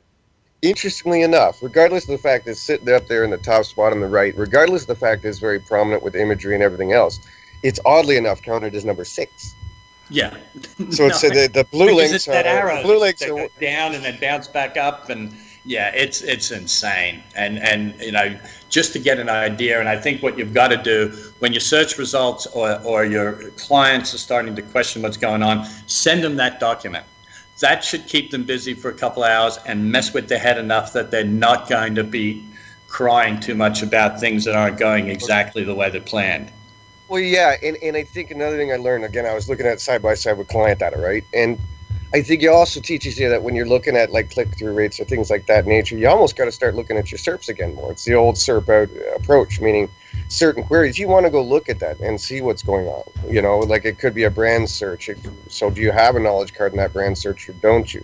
interestingly 0.61 1.21
enough, 1.21 1.61
regardless 1.61 2.03
of 2.03 2.09
the 2.09 2.17
fact 2.17 2.45
that 2.45 2.51
it's 2.51 2.59
sitting 2.59 2.89
up 2.93 3.07
there 3.07 3.23
in 3.23 3.29
the 3.29 3.37
top 3.37 3.65
spot 3.65 3.91
on 3.91 3.99
the 3.99 4.07
right, 4.07 4.35
regardless 4.37 4.83
of 4.83 4.87
the 4.87 4.95
fact 4.95 5.23
that 5.23 5.29
it's 5.29 5.39
very 5.39 5.59
prominent 5.59 6.03
with 6.03 6.15
imagery 6.15 6.53
and 6.53 6.63
everything 6.63 6.93
else, 6.93 7.19
it's 7.63 7.79
oddly 7.85 8.17
enough 8.17 8.41
counted 8.41 8.75
as 8.75 8.85
number 8.85 9.05
six. 9.05 9.55
Yeah. 10.09 10.35
So 10.91 11.05
it's 11.05 11.23
no, 11.23 11.29
the, 11.29 11.47
the 11.47 11.63
blue 11.65 11.95
links 11.95 12.11
it's 12.11 12.25
that 12.25 12.45
are 12.45 12.69
arrow 12.69 12.83
blue 12.83 12.99
links 12.99 13.21
are 13.21 13.47
down 13.61 13.93
and 13.93 14.03
then 14.03 14.19
bounce 14.19 14.47
back 14.47 14.75
up 14.75 15.09
and 15.09 15.33
yeah, 15.63 15.91
it's 15.93 16.21
it's 16.21 16.51
insane. 16.51 17.21
And 17.35 17.59
and 17.59 17.99
you 18.01 18.11
know, 18.11 18.37
just 18.69 18.93
to 18.93 18.99
get 18.99 19.19
an 19.19 19.29
idea, 19.29 19.79
and 19.79 19.87
I 19.87 19.95
think 19.95 20.23
what 20.23 20.37
you've 20.37 20.53
got 20.53 20.69
to 20.69 20.77
do 20.77 21.15
when 21.39 21.53
your 21.53 21.61
search 21.61 21.97
results 21.97 22.47
or, 22.47 22.81
or 22.81 23.05
your 23.05 23.51
clients 23.51 24.13
are 24.13 24.17
starting 24.17 24.55
to 24.55 24.61
question 24.63 25.03
what's 25.03 25.17
going 25.17 25.43
on, 25.43 25.65
send 25.85 26.23
them 26.23 26.35
that 26.37 26.59
document 26.59 27.05
that 27.61 27.83
should 27.83 28.05
keep 28.07 28.31
them 28.31 28.43
busy 28.43 28.73
for 28.73 28.89
a 28.89 28.93
couple 28.93 29.23
hours 29.23 29.57
and 29.65 29.91
mess 29.91 30.13
with 30.13 30.27
their 30.27 30.39
head 30.39 30.57
enough 30.57 30.93
that 30.93 31.09
they're 31.09 31.23
not 31.23 31.69
going 31.69 31.95
to 31.95 32.03
be 32.03 32.45
crying 32.87 33.39
too 33.39 33.55
much 33.55 33.81
about 33.81 34.19
things 34.19 34.43
that 34.43 34.55
aren't 34.55 34.77
going 34.77 35.07
exactly 35.07 35.63
the 35.63 35.73
way 35.73 35.89
they're 35.89 36.01
planned. 36.01 36.51
Well, 37.07 37.21
yeah, 37.21 37.55
and, 37.63 37.77
and 37.83 37.95
I 37.95 38.03
think 38.03 38.31
another 38.31 38.57
thing 38.57 38.71
I 38.71 38.77
learned 38.77 39.05
again, 39.05 39.25
I 39.25 39.33
was 39.33 39.47
looking 39.49 39.65
at 39.65 39.79
side 39.79 40.01
by 40.01 40.13
side 40.15 40.37
with 40.37 40.47
client 40.47 40.79
data, 40.79 40.97
right? 40.97 41.23
And 41.33 41.57
I 42.13 42.21
think 42.21 42.43
it 42.43 42.47
also 42.47 42.81
teaches 42.81 43.17
you 43.17 43.29
that 43.29 43.43
when 43.43 43.55
you're 43.55 43.67
looking 43.67 43.95
at 43.95 44.11
like 44.11 44.31
click 44.31 44.57
through 44.57 44.73
rates 44.73 44.99
or 44.99 45.05
things 45.05 45.29
like 45.29 45.45
that 45.45 45.65
nature, 45.65 45.97
you 45.97 46.09
almost 46.09 46.35
got 46.35 46.45
to 46.45 46.51
start 46.51 46.75
looking 46.75 46.97
at 46.97 47.11
your 47.11 47.19
SERPs 47.19 47.47
again 47.47 47.75
more. 47.75 47.91
It's 47.91 48.05
the 48.05 48.15
old 48.15 48.35
SERP 48.35 48.69
out 48.69 49.19
approach, 49.21 49.61
meaning 49.61 49.89
certain 50.31 50.63
queries, 50.63 50.97
you 50.97 51.07
want 51.07 51.25
to 51.25 51.29
go 51.29 51.43
look 51.43 51.69
at 51.69 51.79
that 51.79 51.99
and 51.99 52.19
see 52.19 52.41
what's 52.41 52.63
going 52.63 52.87
on. 52.87 53.03
You 53.29 53.41
know, 53.41 53.59
like 53.59 53.85
it 53.85 53.99
could 53.99 54.13
be 54.13 54.23
a 54.23 54.31
brand 54.31 54.69
search. 54.69 55.09
So, 55.49 55.69
do 55.69 55.81
you 55.81 55.91
have 55.91 56.15
a 56.15 56.19
knowledge 56.19 56.53
card 56.53 56.71
in 56.71 56.77
that 56.77 56.93
brand 56.93 57.17
search 57.17 57.49
or 57.49 57.53
don't 57.53 57.93
you? 57.93 58.03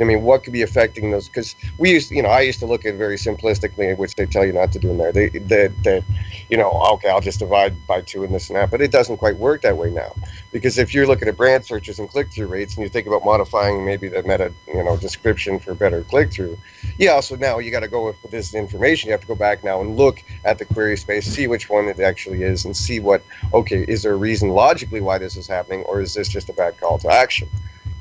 I 0.00 0.04
mean, 0.04 0.22
what 0.22 0.44
could 0.44 0.52
be 0.52 0.62
affecting 0.62 1.10
those? 1.10 1.28
Because 1.28 1.54
we 1.78 1.90
used, 1.90 2.10
you 2.10 2.22
know, 2.22 2.28
I 2.28 2.40
used 2.40 2.58
to 2.60 2.66
look 2.66 2.84
at 2.84 2.94
it 2.94 2.98
very 2.98 3.16
simplistically, 3.16 3.96
which 3.96 4.14
they 4.14 4.26
tell 4.26 4.44
you 4.44 4.52
not 4.52 4.72
to 4.72 4.78
do 4.78 4.90
in 4.90 4.98
there. 4.98 5.12
They, 5.12 5.28
that, 5.28 5.72
that, 5.84 6.04
you 6.48 6.56
know, 6.56 6.70
okay, 6.94 7.08
I'll 7.08 7.20
just 7.20 7.38
divide 7.38 7.74
by 7.86 8.00
two 8.00 8.24
and 8.24 8.34
this 8.34 8.48
and 8.48 8.56
that, 8.56 8.70
but 8.70 8.80
it 8.80 8.90
doesn't 8.90 9.18
quite 9.18 9.36
work 9.36 9.62
that 9.62 9.76
way 9.76 9.90
now. 9.90 10.14
Because 10.50 10.78
if 10.78 10.94
you're 10.94 11.06
looking 11.06 11.28
at 11.28 11.36
brand 11.36 11.64
searches 11.64 11.98
and 11.98 12.08
click 12.08 12.30
through 12.30 12.46
rates, 12.46 12.74
and 12.74 12.82
you 12.82 12.88
think 12.88 13.06
about 13.06 13.24
modifying 13.24 13.84
maybe 13.84 14.08
the 14.08 14.22
meta, 14.22 14.52
you 14.66 14.82
know, 14.82 14.96
description 14.96 15.58
for 15.58 15.74
better 15.74 16.02
click 16.04 16.32
through, 16.32 16.58
yeah. 16.98 17.20
So 17.20 17.36
now 17.36 17.58
you 17.58 17.70
got 17.70 17.80
to 17.80 17.88
go 17.88 18.06
with 18.06 18.30
this 18.30 18.54
information. 18.54 19.08
You 19.08 19.12
have 19.12 19.20
to 19.20 19.26
go 19.26 19.34
back 19.34 19.62
now 19.62 19.80
and 19.80 19.96
look 19.96 20.22
at 20.44 20.58
the 20.58 20.64
query 20.64 20.96
space, 20.96 21.26
see 21.26 21.46
which 21.46 21.68
one 21.68 21.86
it 21.86 22.00
actually 22.00 22.42
is, 22.42 22.64
and 22.64 22.76
see 22.76 23.00
what, 23.00 23.22
okay, 23.52 23.84
is 23.88 24.02
there 24.02 24.12
a 24.12 24.16
reason 24.16 24.48
logically 24.50 25.00
why 25.00 25.18
this 25.18 25.36
is 25.36 25.46
happening, 25.46 25.82
or 25.84 26.00
is 26.00 26.14
this 26.14 26.28
just 26.28 26.48
a 26.48 26.52
bad 26.52 26.78
call 26.80 26.98
to 26.98 27.08
action? 27.08 27.48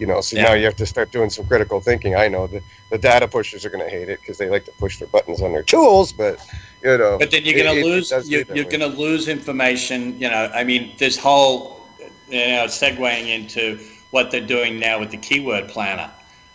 You 0.02 0.08
know 0.08 0.20
so 0.20 0.36
yeah. 0.36 0.44
now 0.46 0.54
you 0.54 0.66
have 0.66 0.76
to 0.76 0.86
start 0.88 1.12
doing 1.12 1.30
some 1.30 1.46
critical 1.46 1.80
thinking. 1.80 2.16
I 2.16 2.28
know 2.28 2.48
the, 2.48 2.64
the 2.90 2.98
data 2.98 3.28
pushers 3.28 3.64
are 3.66 3.70
going 3.70 3.84
to 3.84 3.90
hate 3.90 4.10
it 4.10 4.20
because 4.20 4.40
they 4.40 4.50
like 4.50 4.66
to 4.66 4.72
push 4.72 4.98
their 4.98 5.08
buttons 5.08 5.44
on 5.44 5.52
their 5.52 5.62
tools 5.62 6.12
but 6.12 6.44
you 6.84 6.98
know 6.98 7.20
but 7.20 7.30
then 7.30 7.46
you're 7.46 7.64
going 7.64 7.76
to 7.76 7.86
lose 7.86 8.12
you, 8.28 8.44
you're 8.52 8.66
going 8.66 8.80
to 8.80 8.88
lose 8.88 9.28
information 9.28 10.20
you 10.20 10.28
know 10.28 10.52
i 10.56 10.64
mean 10.64 10.96
this 10.98 11.18
whole 11.20 11.86
you 12.30 12.40
know 12.40 12.66
segueing 12.66 13.28
into 13.28 13.80
what 14.10 14.32
they're 14.32 14.52
doing 14.58 14.80
now 14.80 15.00
with 15.00 15.12
the 15.12 15.18
keyword 15.18 15.70
planner. 15.70 16.10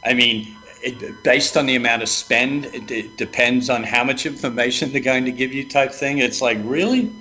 I 0.04 0.12
mean 0.12 0.56
it, 0.82 1.22
based 1.22 1.56
on 1.56 1.66
the 1.66 1.76
amount 1.76 2.02
of 2.02 2.08
spend 2.08 2.66
it, 2.66 2.90
it 2.90 3.16
depends 3.16 3.70
on 3.70 3.84
how 3.84 4.02
much 4.02 4.26
information 4.26 4.90
they're 4.90 5.00
going 5.00 5.24
to 5.24 5.32
give 5.32 5.54
you 5.54 5.68
type 5.68 5.92
thing. 5.92 6.18
It's 6.18 6.42
like 6.42 6.58
really? 6.64 7.12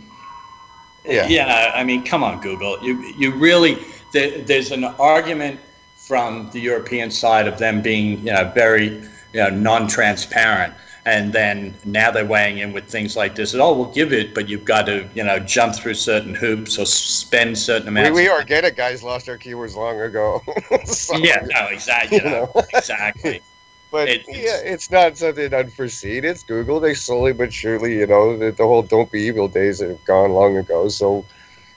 Yeah. 1.06 1.28
Yeah 1.28 1.72
i 1.76 1.84
mean 1.84 2.04
come 2.04 2.24
on 2.24 2.42
google. 2.42 2.84
You 2.84 2.94
you 3.16 3.32
really 3.36 3.78
there, 4.12 4.42
there's 4.42 4.72
an 4.72 4.86
argument 4.86 5.60
from 6.06 6.50
the 6.52 6.60
European 6.60 7.10
side 7.10 7.48
of 7.48 7.58
them 7.58 7.82
being, 7.82 8.20
you 8.20 8.32
know, 8.32 8.52
very, 8.54 9.02
you 9.34 9.42
know, 9.42 9.50
non-transparent. 9.50 10.74
And 11.08 11.34
then 11.34 11.74
now 11.84 12.12
they're 12.12 12.26
weighing 12.26 12.60
in 12.60 12.74
with 12.74 12.86
things 12.86 13.16
like 13.16 13.36
this. 13.36 13.54
And, 13.54 13.62
Oh, 13.62 13.74
we'll 13.76 13.92
give 13.92 14.14
it, 14.14 14.34
but 14.34 14.48
you've 14.48 14.66
got 14.66 14.86
to, 14.86 15.08
you 15.16 15.24
know, 15.24 15.40
jump 15.40 15.76
through 15.76 15.96
certain 15.96 16.34
hoops 16.36 16.78
or 16.78 16.86
spend 16.86 17.58
certain 17.58 17.88
amounts. 17.88 18.12
We, 18.12 18.24
we 18.24 18.30
organic 18.30 18.76
guys 18.76 19.04
lost 19.04 19.30
our 19.30 19.38
keywords 19.38 19.76
long 19.76 20.00
ago. 20.00 20.42
so, 20.86 21.18
yeah, 21.18 21.46
no, 21.48 21.68
exactly, 21.68 22.18
you 22.18 22.24
know, 22.24 22.52
exactly. 22.74 23.42
But 23.92 24.10
it, 24.10 24.26
yeah, 24.28 24.58
it's 24.58 24.92
not 24.92 25.18
something 25.18 25.54
unforeseen. 25.54 26.26
It's 26.26 26.44
Google. 26.44 26.82
They 26.82 26.94
slowly 26.94 27.32
but 27.32 27.54
surely, 27.54 28.00
you 28.00 28.08
know, 28.08 28.36
the, 28.36 28.52
the 28.52 28.64
whole 28.66 28.82
"don't 28.82 29.10
be 29.10 29.22
evil" 29.22 29.48
days 29.48 29.80
have 29.80 30.04
gone 30.04 30.32
long 30.32 30.58
ago. 30.58 30.90
So, 30.90 31.24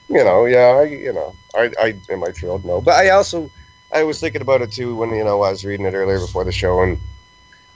you 0.09 0.21
know, 0.25 0.43
yeah, 0.43 0.79
I, 0.79 0.83
you 0.83 1.13
know, 1.13 1.33
I, 1.55 1.71
I 1.79 1.95
am 2.09 2.25
I 2.25 2.31
thrilled? 2.31 2.65
No, 2.65 2.81
but 2.81 2.95
I 2.95 3.11
also 3.11 3.49
I 3.91 4.03
was 4.03 4.19
thinking 4.19 4.41
about 4.41 4.61
it 4.61 4.71
too 4.71 4.95
when 4.95 5.09
you 5.11 5.23
know 5.23 5.41
I 5.41 5.51
was 5.51 5.65
reading 5.65 5.85
it 5.85 5.93
earlier 5.93 6.19
before 6.19 6.43
the 6.43 6.51
show, 6.51 6.81
and 6.81 6.99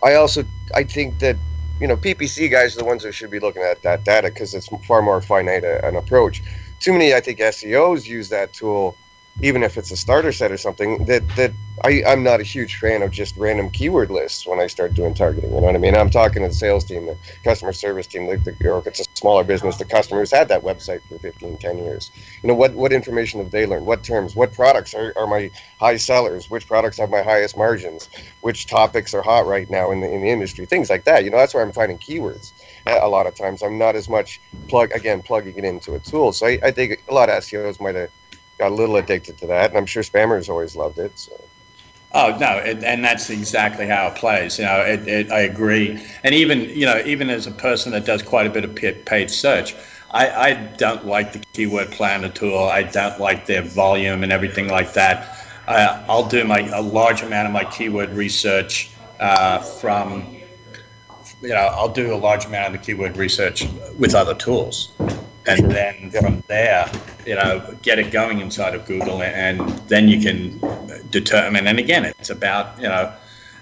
I 0.04 0.16
also 0.16 0.46
I 0.76 0.84
think 0.84 1.20
that 1.20 1.38
you 1.80 1.88
know 1.88 1.98
PPC 1.98 2.52
guys 2.52 2.76
are 2.76 2.80
the 2.80 2.86
ones 2.86 3.04
that 3.04 3.14
should 3.14 3.32
be 3.32 3.40
looking 3.40 3.64
at 3.64 3.82
that 3.82 4.04
data 4.04 4.30
because 4.30 4.54
it's 4.54 4.68
far 4.86 5.02
more 5.02 5.22
finite 5.22 5.64
an 5.64 5.96
approach. 5.96 6.44
Too 6.80 6.94
many 6.94 7.14
I 7.14 7.20
think 7.20 7.40
SEOs 7.40 8.06
use 8.06 8.30
that 8.30 8.54
tool 8.54 8.96
even 9.42 9.64
if 9.64 9.78
it's 9.78 9.92
a 9.92 9.98
starter 9.98 10.32
set 10.32 10.52
or 10.52 10.58
something, 10.58 11.06
that 11.06 11.28
that 11.36 11.52
I, 11.84 12.04
I'm 12.06 12.24
not 12.24 12.40
a 12.40 12.44
huge 12.44 12.76
fan 12.78 13.02
of 13.02 13.12
just 13.12 13.36
random 13.36 13.70
keyword 13.70 14.12
lists 14.12 14.46
when 14.46 14.60
I 14.60 14.68
start 14.68 14.94
doing 14.94 15.14
targeting. 15.14 15.50
You 15.54 15.60
know 15.60 15.66
what 15.66 15.76
I 15.76 15.80
mean? 15.80 15.96
I'm 15.96 16.10
talking 16.10 16.44
to 16.44 16.48
the 16.48 16.54
sales 16.54 16.86
team, 16.86 17.08
the 17.08 17.18
customer 17.44 17.74
service 17.74 18.06
team, 18.06 18.28
the, 18.28 18.38
the, 18.38 18.70
or 18.70 18.78
if 18.80 18.88
it's 18.88 19.00
a 19.00 19.06
smaller 19.16 19.44
business, 19.44 19.78
the 19.78 19.86
customers 19.86 20.32
had 20.32 20.48
that 20.50 20.62
website 20.62 21.02
for 21.10 21.18
15, 21.18 21.58
10 21.58 21.78
years. 21.80 22.12
You 22.44 22.48
know, 22.48 22.54
what, 22.54 22.74
what 22.74 22.94
information 22.94 23.40
have 23.42 23.50
they 23.50 23.66
learned? 23.66 23.88
What 23.88 24.04
terms, 24.04 24.36
what 24.36 24.54
products 24.54 24.94
are, 24.94 25.14
are 25.18 25.26
my 25.26 25.50
high 25.80 25.98
sellers? 25.98 26.50
Which 26.50 26.68
products 26.68 27.00
have 27.00 27.10
my 27.10 27.24
highest 27.24 27.58
margins? 27.58 28.08
Which 28.42 28.68
topics 28.68 29.14
are 29.16 29.24
hot 29.24 29.48
right 29.48 29.70
now 29.70 29.92
in 29.92 30.00
the, 30.00 30.10
in 30.10 30.22
the 30.22 30.30
industry? 30.30 30.66
Things 30.68 30.92
like 30.92 31.06
that. 31.06 31.24
You 31.26 31.32
know, 31.32 31.38
that's 31.38 31.56
where 31.56 31.64
I'm 31.64 31.74
finding 31.74 31.98
keywords 31.98 32.52
a 32.86 33.10
lot 33.10 33.26
of 33.26 33.36
times. 33.36 33.64
I'm 33.64 33.80
not 33.80 33.96
as 33.96 34.08
much 34.08 34.40
plug, 34.68 34.92
again, 34.92 35.24
plugging 35.24 35.58
it 35.58 35.64
into 35.66 35.96
a 35.96 36.00
tool. 36.00 36.34
So 36.34 36.46
I, 36.46 36.60
I 36.64 36.72
think 36.72 37.04
a 37.10 37.14
lot 37.14 37.30
of 37.30 37.44
SEOs 37.44 37.82
might 37.82 37.96
have 37.96 38.12
got 38.58 38.72
a 38.72 38.76
little 38.76 38.96
addicted 38.98 39.38
to 39.40 39.48
that, 39.48 39.70
and 39.70 39.78
I'm 39.78 39.86
sure 39.86 40.04
spammers 40.04 40.50
always 40.50 40.76
loved 40.76 41.00
it. 41.00 41.18
So. 41.18 41.40
Oh 42.16 42.38
no, 42.40 42.58
it, 42.58 42.84
and 42.84 43.04
that's 43.04 43.30
exactly 43.32 43.88
how 43.88 44.08
it 44.08 44.16
plays. 44.16 44.60
You 44.60 44.66
know, 44.66 44.82
it, 44.82 45.08
it, 45.08 45.32
I 45.32 45.40
agree. 45.40 46.00
And 46.24 46.36
even 46.36 46.62
you 46.70 46.86
know, 46.86 47.02
even 47.06 47.30
as 47.30 47.48
a 47.48 47.52
person 47.52 47.92
that 47.94 48.06
does 48.06 48.22
quite 48.22 48.46
a 48.46 48.52
bit 48.52 48.64
of 48.64 48.76
paid 49.06 49.32
search, 49.32 49.76
I, 50.12 50.30
I 50.30 50.54
don't 50.78 51.08
like 51.08 51.34
the 51.34 51.40
keyword 51.54 51.92
planner 51.92 52.30
tool. 52.30 52.60
I 52.60 52.84
don't 52.84 53.20
like 53.20 53.48
their 53.48 53.64
volume 53.64 54.22
and 54.22 54.32
everything 54.32 54.68
like 54.68 54.94
that. 54.94 55.40
Uh, 55.68 56.04
I'll 56.08 56.28
do 56.28 56.44
my 56.44 56.60
a 56.70 56.82
large 56.82 57.24
amount 57.24 57.48
of 57.48 57.54
my 57.54 57.64
keyword 57.66 58.12
research 58.12 58.92
uh, 59.20 59.60
from. 59.60 60.38
You 61.42 61.50
know, 61.50 61.56
I'll 61.56 61.92
do 61.92 62.14
a 62.14 62.16
large 62.16 62.46
amount 62.46 62.74
of 62.74 62.80
the 62.80 62.86
keyword 62.86 63.18
research 63.18 63.68
with 63.98 64.14
other 64.14 64.36
tools, 64.36 64.94
and 65.48 65.70
then 65.72 66.12
from 66.12 66.44
there, 66.48 66.90
you 67.26 67.36
know, 67.36 67.76
get 67.82 68.00
it 68.00 68.12
going 68.12 68.40
inside 68.40 68.76
of 68.76 68.86
Google, 68.86 69.22
and 69.22 69.60
then 69.88 70.08
you 70.08 70.20
can 70.22 70.60
determine. 71.10 71.68
And 71.68 71.80
again, 71.80 72.06
it's 72.06 72.30
about 72.30 72.78
you 72.78 72.88
know 72.88 73.14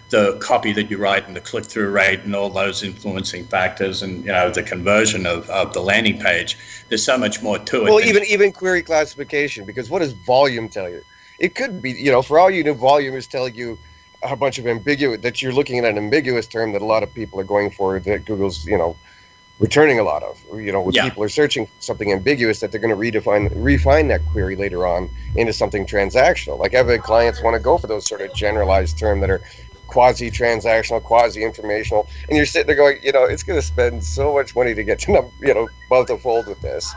the 0.09 0.37
copy 0.41 0.73
that 0.73 0.91
you 0.91 0.97
write 0.97 1.25
and 1.27 1.35
the 1.35 1.41
click-through 1.41 1.89
rate 1.89 2.19
and 2.21 2.35
all 2.35 2.49
those 2.49 2.83
influencing 2.83 3.45
factors, 3.45 4.01
and 4.01 4.25
you 4.25 4.31
know 4.31 4.49
the 4.49 4.63
conversion 4.63 5.25
of, 5.25 5.49
of 5.49 5.73
the 5.73 5.81
landing 5.81 6.19
page. 6.19 6.57
There's 6.89 7.03
so 7.03 7.17
much 7.17 7.41
more 7.41 7.59
to 7.59 7.85
it. 7.85 7.89
Well, 7.89 8.01
even 8.01 8.23
even 8.25 8.51
query 8.51 8.83
classification, 8.83 9.65
because 9.65 9.89
what 9.89 9.99
does 9.99 10.13
volume 10.13 10.69
tell 10.69 10.89
you? 10.89 11.01
It 11.39 11.55
could 11.55 11.81
be, 11.81 11.91
you 11.91 12.11
know, 12.11 12.21
for 12.21 12.37
all 12.37 12.51
you 12.51 12.63
know, 12.63 12.73
volume 12.73 13.15
is 13.15 13.25
telling 13.25 13.55
you 13.55 13.77
a 14.23 14.35
bunch 14.35 14.59
of 14.59 14.67
ambiguous 14.67 15.21
that 15.21 15.41
you're 15.41 15.53
looking 15.53 15.79
at 15.79 15.85
an 15.85 15.97
ambiguous 15.97 16.45
term 16.45 16.73
that 16.73 16.81
a 16.81 16.85
lot 16.85 17.01
of 17.01 17.11
people 17.13 17.39
are 17.39 17.43
going 17.43 17.71
for 17.71 17.99
that 17.99 18.25
Google's, 18.25 18.65
you 18.65 18.77
know, 18.77 18.95
returning 19.61 19.99
a 19.99 20.03
lot 20.03 20.23
of. 20.23 20.41
You 20.53 20.71
know, 20.73 20.81
when 20.81 20.93
Yeah. 20.93 21.03
people 21.03 21.23
are 21.23 21.29
searching 21.29 21.69
something 21.79 22.11
ambiguous, 22.11 22.59
that 22.59 22.71
they're 22.71 22.81
going 22.81 22.95
to 22.97 23.01
redefine, 23.01 23.49
refine 23.55 24.07
that 24.09 24.21
query 24.31 24.55
later 24.55 24.85
on 24.87 25.09
into 25.35 25.53
something 25.53 25.85
transactional. 25.85 26.57
Like 26.59 26.73
I've 26.73 26.89
had 26.89 27.03
clients 27.03 27.41
want 27.41 27.53
to 27.53 27.59
go 27.59 27.77
for 27.77 27.87
those 27.87 28.05
sort 28.07 28.21
of 28.21 28.33
generalized 28.33 28.97
terms 28.97 29.21
that 29.21 29.29
are 29.29 29.41
quasi-transactional, 29.87 31.03
quasi-informational, 31.03 32.07
and 32.27 32.37
you're 32.37 32.45
sitting 32.45 32.67
there 32.67 32.75
going, 32.75 32.97
you 33.03 33.11
know, 33.11 33.25
it's 33.25 33.43
going 33.43 33.59
to 33.59 33.65
spend 33.65 34.03
so 34.03 34.33
much 34.33 34.55
money 34.55 34.73
to 34.73 34.83
get 34.83 34.99
to, 34.99 35.29
you 35.41 35.53
know, 35.53 35.69
above 35.87 36.07
the 36.07 36.17
fold 36.17 36.47
with 36.47 36.59
this. 36.61 36.93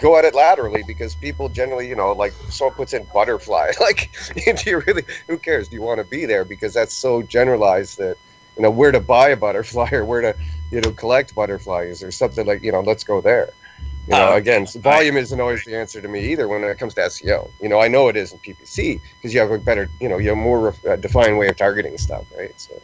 Go 0.00 0.16
at 0.16 0.24
it 0.24 0.34
laterally 0.34 0.84
because 0.86 1.14
people 1.16 1.48
generally, 1.48 1.88
you 1.88 1.96
know, 1.96 2.12
like 2.12 2.32
someone 2.48 2.74
puts 2.76 2.92
in 2.94 3.04
butterfly. 3.12 3.72
Like, 3.80 4.10
do 4.34 4.70
you 4.70 4.78
really? 4.86 5.02
Who 5.26 5.36
cares? 5.38 5.68
Do 5.68 5.74
you 5.74 5.82
want 5.82 5.98
to 5.98 6.04
be 6.04 6.24
there? 6.24 6.44
Because 6.44 6.72
that's 6.72 6.94
so 6.94 7.20
generalized 7.22 7.98
that 7.98 8.16
you 8.56 8.62
know 8.62 8.70
where 8.70 8.92
to 8.92 9.00
buy 9.00 9.30
a 9.30 9.36
butterfly 9.36 9.88
or 9.92 10.04
where 10.04 10.20
to 10.20 10.36
you 10.70 10.80
know 10.80 10.90
collect 10.92 11.34
butterflies 11.34 12.02
or 12.02 12.10
something 12.10 12.46
like 12.46 12.62
you 12.62 12.72
know 12.72 12.80
let's 12.80 13.04
go 13.04 13.20
there. 13.20 13.50
You 14.06 14.14
know 14.14 14.32
Uh, 14.32 14.36
again 14.36 14.66
so 14.66 14.80
volume 14.80 15.18
isn't 15.18 15.38
always 15.38 15.64
the 15.64 15.76
answer 15.76 16.00
to 16.00 16.08
me 16.08 16.20
either 16.32 16.48
when 16.48 16.64
it 16.64 16.78
comes 16.78 16.94
to 16.94 17.02
seo 17.02 17.50
you 17.60 17.68
know 17.68 17.78
i 17.78 17.88
know 17.88 18.08
it 18.08 18.16
is 18.16 18.32
in 18.32 18.38
ppc 18.38 19.00
because 19.16 19.34
you 19.34 19.40
have 19.40 19.50
a 19.50 19.58
better 19.58 19.90
you 20.00 20.08
know 20.08 20.16
you 20.16 20.30
have 20.30 20.38
a 20.38 20.40
more 20.40 20.74
uh, 20.88 20.96
defined 20.96 21.36
way 21.36 21.48
of 21.48 21.56
targeting 21.58 21.98
stuff 21.98 22.24
right? 22.38 22.58
So. 22.58 22.80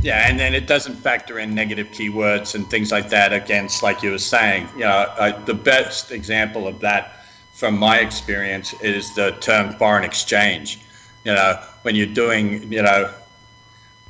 Yeah, 0.00 0.28
and 0.28 0.38
then 0.38 0.54
it 0.54 0.66
doesn't 0.66 0.94
factor 0.94 1.40
in 1.40 1.54
negative 1.54 1.88
keywords 1.88 2.54
and 2.54 2.68
things 2.70 2.92
like 2.92 3.08
that 3.10 3.32
against, 3.32 3.82
like 3.82 4.02
you 4.02 4.12
were 4.12 4.18
saying. 4.18 4.68
You 4.74 4.84
know, 4.84 5.12
I, 5.18 5.32
the 5.32 5.54
best 5.54 6.12
example 6.12 6.68
of 6.68 6.78
that, 6.80 7.24
from 7.52 7.76
my 7.76 7.98
experience, 7.98 8.74
is 8.80 9.12
the 9.16 9.32
term 9.40 9.72
foreign 9.72 10.04
exchange. 10.04 10.80
You 11.24 11.34
know, 11.34 11.60
when 11.82 11.96
you're 11.96 12.06
doing, 12.06 12.70
you 12.72 12.82
know, 12.82 13.12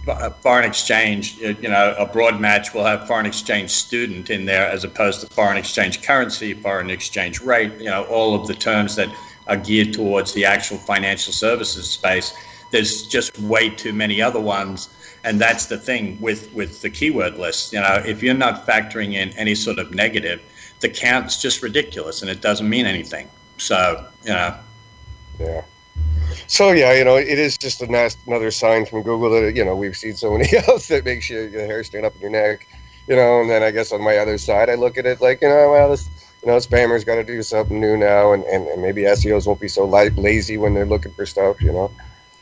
Uh, 0.07 0.31
foreign 0.31 0.65
exchange, 0.65 1.37
you 1.37 1.57
you 1.61 1.69
know, 1.69 1.95
a 1.99 2.07
broad 2.07 2.41
match 2.41 2.73
will 2.73 2.85
have 2.85 3.07
foreign 3.07 3.27
exchange 3.27 3.71
student 3.71 4.31
in 4.31 4.47
there 4.47 4.67
as 4.67 4.85
opposed 4.85 5.21
to 5.21 5.27
foreign 5.35 5.59
exchange 5.59 6.03
currency, 6.03 6.55
foreign 6.55 6.89
exchange 6.89 7.41
rate, 7.41 7.73
you 7.79 7.91
know, 7.91 8.05
all 8.05 8.35
of 8.35 8.47
the 8.47 8.55
terms 8.55 8.97
that 8.97 9.09
are 9.49 9.57
geared 9.57 9.93
towards 9.93 10.33
the 10.33 10.45
actual 10.45 10.79
financial 10.79 11.33
services 11.33 11.91
space. 11.91 12.33
There's 12.71 13.07
just 13.07 13.39
way 13.41 13.71
too 13.71 13.93
many 13.93 14.23
other 14.23 14.41
ones. 14.41 14.89
And 15.25 15.41
that's 15.41 15.67
the 15.67 15.77
thing 15.77 16.19
with, 16.21 16.53
with 16.55 16.81
the 16.81 16.89
keyword 16.89 17.37
list. 17.39 17.73
You 17.73 17.81
know, 17.81 18.03
if 18.07 18.23
you're 18.23 18.35
not 18.35 18.67
factoring 18.67 19.15
in 19.15 19.31
any 19.31 19.55
sort 19.55 19.79
of 19.79 19.93
negative, 19.93 20.41
the 20.81 20.89
count's 20.89 21.41
just 21.41 21.63
ridiculous 21.63 22.23
and 22.23 22.31
it 22.31 22.41
doesn't 22.41 22.69
mean 22.69 22.87
anything. 22.87 23.29
So, 23.59 24.07
you 24.23 24.33
know, 24.33 24.57
yeah 25.39 25.63
so 26.47 26.73
yeah 26.73 26.93
you 26.93 27.05
know 27.05 27.17
it 27.17 27.39
is 27.39 27.59
just 27.59 27.83
a 27.83 27.87
nice, 27.91 28.17
another 28.27 28.51
sign 28.51 28.87
from 28.87 29.03
google 29.03 29.31
that 29.31 29.55
you 29.57 29.65
know 29.65 29.75
we've 29.77 29.97
seen 29.97 30.15
so 30.15 30.31
many 30.37 30.49
else 30.69 30.89
that 30.89 31.05
makes 31.05 31.29
you, 31.29 31.41
your 31.43 31.67
hair 31.67 31.83
stand 31.85 32.05
up 32.05 32.15
in 32.17 32.21
your 32.21 32.31
neck 32.31 32.67
you 33.09 33.17
know 33.17 33.41
and 33.41 33.51
then 33.51 33.63
i 33.63 33.71
guess 33.71 33.93
on 33.93 34.03
my 34.03 34.17
other 34.19 34.39
side 34.39 34.69
i 34.69 34.75
look 34.75 34.97
at 34.99 35.07
it 35.07 35.21
like 35.21 35.41
you 35.43 35.49
know 35.49 35.71
well 35.73 35.91
this 35.91 36.09
you 36.43 36.49
know 36.51 36.57
spammers 36.59 37.05
got 37.05 37.17
to 37.17 37.25
do 37.25 37.43
something 37.43 37.81
new 37.81 37.97
now 37.97 38.33
and, 38.33 38.45
and, 38.45 38.67
and 38.69 38.81
maybe 38.83 39.03
seos 39.03 39.47
won't 39.47 39.61
be 39.61 39.69
so 39.69 39.85
li- 39.85 40.11
lazy 40.11 40.57
when 40.57 40.75
they're 40.75 40.87
looking 40.87 41.13
for 41.13 41.27
stuff 41.27 41.61
you 41.61 41.73
know 41.73 41.91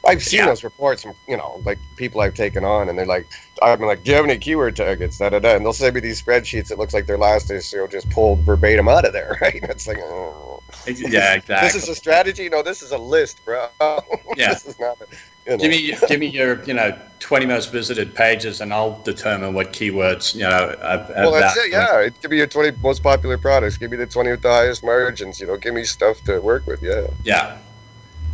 i've 0.07 0.23
seen 0.23 0.41
Yeah. 0.41 0.47
those 0.47 0.63
reports 0.65 1.03
from 1.03 1.15
you 1.27 1.37
know 1.37 1.61
like 1.65 1.79
people 1.97 2.21
i've 2.21 2.35
taken 2.35 2.65
on 2.65 2.89
and 2.89 2.99
they're 2.99 3.07
like 3.07 3.27
i'm 3.63 3.81
like 3.81 4.05
do 4.05 4.11
you 4.11 4.17
have 4.17 4.25
any 4.27 4.39
keyword 4.39 4.77
targets 4.77 5.19
da, 5.19 5.31
da, 5.31 5.39
da. 5.39 5.57
and 5.57 5.65
they'll 5.65 5.73
send 5.73 5.95
me 5.95 6.01
these 6.01 6.21
spreadsheets 6.23 6.71
it 6.71 6.79
looks 6.79 6.95
like 6.95 7.07
their 7.07 7.19
last 7.19 7.49
seo 7.49 7.91
just 7.91 8.09
pulled 8.11 8.41
verbatim 8.41 8.89
out 8.89 9.05
of 9.05 9.13
there 9.13 9.37
right 9.43 9.61
it's 9.63 9.87
like 9.89 9.99
oh. 10.01 10.56
yeah, 10.87 11.35
exactly. 11.35 11.69
This 11.69 11.75
is 11.75 11.89
a 11.89 11.95
strategy. 11.95 12.49
No, 12.49 12.63
this 12.63 12.83
is 12.83 12.93
a 12.93 12.99
list, 12.99 13.45
bro. 13.45 13.69
Yeah. 14.37 14.51
this 14.51 14.67
is 14.67 14.79
not. 14.79 14.99
A, 15.01 15.07
you 15.47 15.53
know. 15.53 15.59
Give 15.59 15.71
me, 15.71 15.97
give 16.09 16.21
me 16.21 16.27
your, 16.27 16.63
you 16.65 16.75
know, 16.75 16.99
20 17.21 17.47
most 17.47 17.73
visited 17.73 18.15
pages, 18.15 18.61
and 18.61 18.73
I'll 18.73 19.01
determine 19.03 19.55
what 19.55 19.73
keywords, 19.73 20.35
you 20.35 20.43
know, 20.43 20.75
I've, 20.83 21.09
well, 21.09 21.33
that's 21.33 21.57
it. 21.57 21.71
Yeah, 21.71 22.01
it 22.01 22.21
give 22.21 22.31
me 22.31 22.37
your 22.37 22.47
twenty 22.47 22.77
most 22.83 23.03
popular 23.03 23.39
products. 23.39 23.79
Give 23.79 23.91
me 23.91 23.97
the 23.97 24.07
twenty 24.07 24.31
with 24.31 24.43
the 24.43 24.51
highest 24.51 24.85
margins. 24.85 25.41
You 25.41 25.47
know, 25.47 25.57
give 25.57 25.75
me 25.75 25.85
stuff 25.85 26.21
to 26.25 26.41
work 26.41 26.67
with. 26.67 26.83
Yeah. 26.83 27.07
Yeah. 27.25 27.59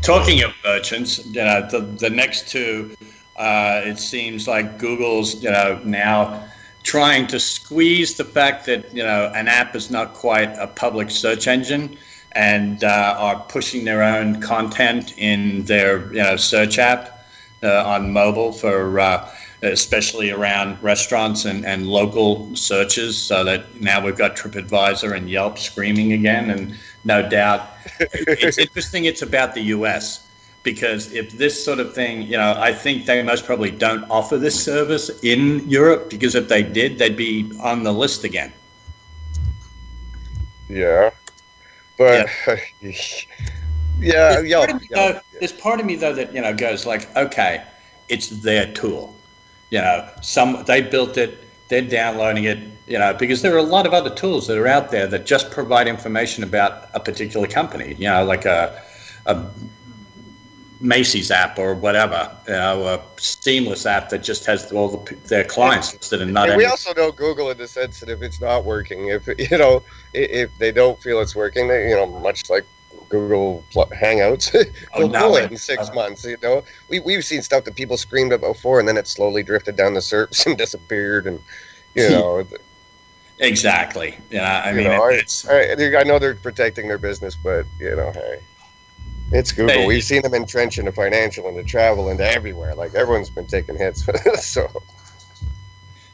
Talking 0.03 0.43
of 0.43 0.53
merchants, 0.65 1.25
you 1.27 1.45
know, 1.45 1.69
the, 1.71 1.81
the 1.81 2.11
next 2.11 2.49
two, 2.49 2.97
uh, 3.37 3.83
it 3.85 3.99
seems 3.99 4.49
like 4.49 4.79
Google's, 4.79 5.41
you 5.43 5.51
know, 5.51 5.81
now 5.85 6.45
trying 6.83 7.27
to 7.29 7.39
squeeze 7.39 8.17
the 8.17 8.25
fact 8.25 8.67
that, 8.67 8.93
you 8.93 9.05
know, 9.05 9.31
an 9.37 9.47
app 9.47 9.77
is 9.77 9.91
not 9.91 10.15
quite 10.15 10.53
a 10.59 10.67
public 10.67 11.09
search 11.11 11.47
engine 11.47 11.97
and 12.33 12.85
uh, 12.85 13.15
are 13.19 13.41
pushing 13.49 13.85
their 13.85 14.03
own 14.03 14.41
content 14.41 15.15
in 15.19 15.65
their, 15.65 16.13
you 16.13 16.23
know, 16.23 16.37
search 16.37 16.79
app 16.79 17.27
uh, 17.63 17.85
on 17.85 18.11
mobile 18.13 18.53
for, 18.53 18.99
uh, 18.99 19.31
especially 19.63 20.31
around 20.31 20.83
restaurants 20.83 21.45
and, 21.45 21.65
and 21.65 21.87
local 21.87 22.55
searches 22.57 23.17
so 23.17 23.45
that 23.45 23.81
now 23.81 24.05
we've 24.05 24.19
got 24.19 24.37
TripAdvisor 24.37 25.17
and 25.17 25.31
Yelp 25.31 25.59
screaming 25.59 26.13
again. 26.13 26.51
And 26.51 26.75
no 27.05 27.29
doubt 27.29 27.71
it's 28.01 28.59
interesting 28.59 29.05
it's 29.05 29.23
about 29.23 29.55
the 29.55 29.63
US 29.63 30.29
because 30.63 31.13
if 31.13 31.33
this 31.33 31.63
sort 31.63 31.81
of 31.81 31.95
thing, 31.95 32.23
you 32.23 32.37
know, 32.37 32.55
I 32.57 32.73
think 32.73 33.07
they 33.07 33.23
most 33.23 33.45
probably 33.45 33.71
don't 33.71 34.05
offer 34.11 34.39
this 34.39 34.63
service 34.63 35.11
in 35.23 35.69
Europe 35.69 36.09
because 36.09 36.35
if 36.35 36.49
they 36.49 36.63
did, 36.63 36.99
they'd 36.99 37.17
be 37.17 37.51
on 37.61 37.83
the 37.83 37.93
list 37.93 38.25
again. 38.25 38.53
Yeah. 40.69 41.11
But 42.03 42.29
yeah, 42.81 42.91
yeah, 44.01 44.33
There's 44.33 44.49
yeah, 44.49 44.67
part 44.67 44.71
of 44.71 44.81
me, 44.81 44.89
though, 44.93 45.21
there's 45.39 45.53
part 45.53 45.81
of 45.81 45.87
me 45.87 45.95
though 45.97 46.13
that 46.15 46.35
you 46.35 46.41
know 46.41 46.55
goes 46.55 46.85
like, 46.85 47.15
okay, 47.17 47.63
it's 48.09 48.29
their 48.29 48.73
tool. 48.73 49.15
You 49.71 49.79
know, 49.79 50.09
some 50.21 50.65
they 50.67 50.83
built 50.83 51.17
it, 51.17 51.39
they're 51.69 51.83
downloading 51.83 52.45
it. 52.45 52.59
You 52.89 52.99
know, 52.99 53.15
because 53.15 53.43
there 53.43 53.55
are 53.55 53.59
a 53.59 53.63
lot 53.63 53.87
of 53.87 53.95
other 53.95 54.13
tools 54.13 54.49
that 54.49 54.59
are 54.59 54.67
out 54.67 54.91
there 54.91 55.07
that 55.07 55.25
just 55.25 55.51
provide 55.53 55.87
information 55.87 56.43
about 56.43 56.89
a 56.95 57.01
particular 57.01 57.47
company. 57.47 57.95
You 57.97 58.09
know, 58.09 58.25
like 58.25 58.45
a, 58.45 58.83
a 59.27 59.47
Macy's 60.83 61.31
app 61.31 61.59
or 61.59 61.75
whatever. 61.75 62.31
You 62.47 62.55
know, 62.55 62.87
a 62.89 63.01
Seamless 63.19 63.87
app 63.87 64.09
that 64.11 64.23
just 64.23 64.45
has 64.47 64.71
all 64.73 64.89
the, 64.89 65.15
their 65.29 65.45
clients 65.45 65.93
listed 65.95 66.21
and 66.21 66.33
not 66.35 66.49
And 66.51 66.59
we 66.59 66.65
also 66.67 66.93
know 66.95 67.13
Google 67.13 67.51
in 67.51 67.59
the 67.59 67.69
sense 67.69 68.01
that 68.01 68.09
if 68.11 68.21
it's 68.23 68.41
not 68.41 68.65
working, 68.65 69.09
if 69.09 69.27
you 69.51 69.57
know, 69.59 69.83
if 70.13 70.57
they 70.59 70.73
don't 70.73 71.01
feel 71.01 71.21
it's 71.21 71.37
working, 71.37 71.69
they, 71.69 71.89
you 71.89 71.95
know, 71.95 72.07
much 72.07 72.51
like 72.51 72.67
Google 73.09 73.65
Hangouts, 73.75 74.55
Oh, 74.95 75.01
they'll 75.01 75.09
no, 75.09 75.31
wait. 75.33 75.45
it 75.45 75.51
in 75.53 75.57
six 75.57 75.89
Uh, 75.89 75.95
months. 75.95 76.25
You 76.25 76.37
know, 76.43 76.65
we 76.89 77.01
we've 77.01 77.25
seen 77.25 77.43
stuff 77.43 77.65
that 77.65 77.77
people 77.77 77.97
screamed 77.97 78.33
about 78.33 78.55
before, 78.55 78.81
and 78.81 78.89
then 78.89 78.97
it 78.97 79.07
slowly 79.07 79.43
drifted 79.43 79.77
down 79.77 79.95
the 79.95 80.01
SERPs 80.01 80.47
and 80.47 80.59
disappeared, 80.59 81.27
and 81.27 81.39
you 81.95 82.11
know, 82.11 82.45
Exactly. 83.39 84.19
Yeah, 84.31 84.63
I 84.65 84.71
you 84.71 84.77
mean, 84.79 84.85
know, 84.89 85.03
I, 85.05 85.13
it's 85.15 85.47
I, 85.49 85.73
I 85.99 86.05
know 86.05 86.19
they're 86.19 86.35
protecting 86.35 86.89
their 86.89 86.99
business, 86.99 87.35
but 87.37 87.67
you 87.79 87.95
know, 87.95 88.11
hey, 88.13 88.41
it's 89.33 89.53
Google. 89.53 89.75
Hey. 89.75 89.87
We've 89.87 90.05
seen 90.05 90.23
them 90.23 90.35
entrench 90.35 90.79
into 90.79 90.93
financial, 90.93 91.49
into 91.49 91.65
travel, 91.65 92.11
into 92.11 92.29
everywhere. 92.29 92.75
Like 92.75 92.95
everyone's 92.95 93.31
been 93.31 93.47
taking 93.47 93.77
hits. 93.77 94.03
For 94.05 94.13
this. 94.25 94.47
So 94.47 94.69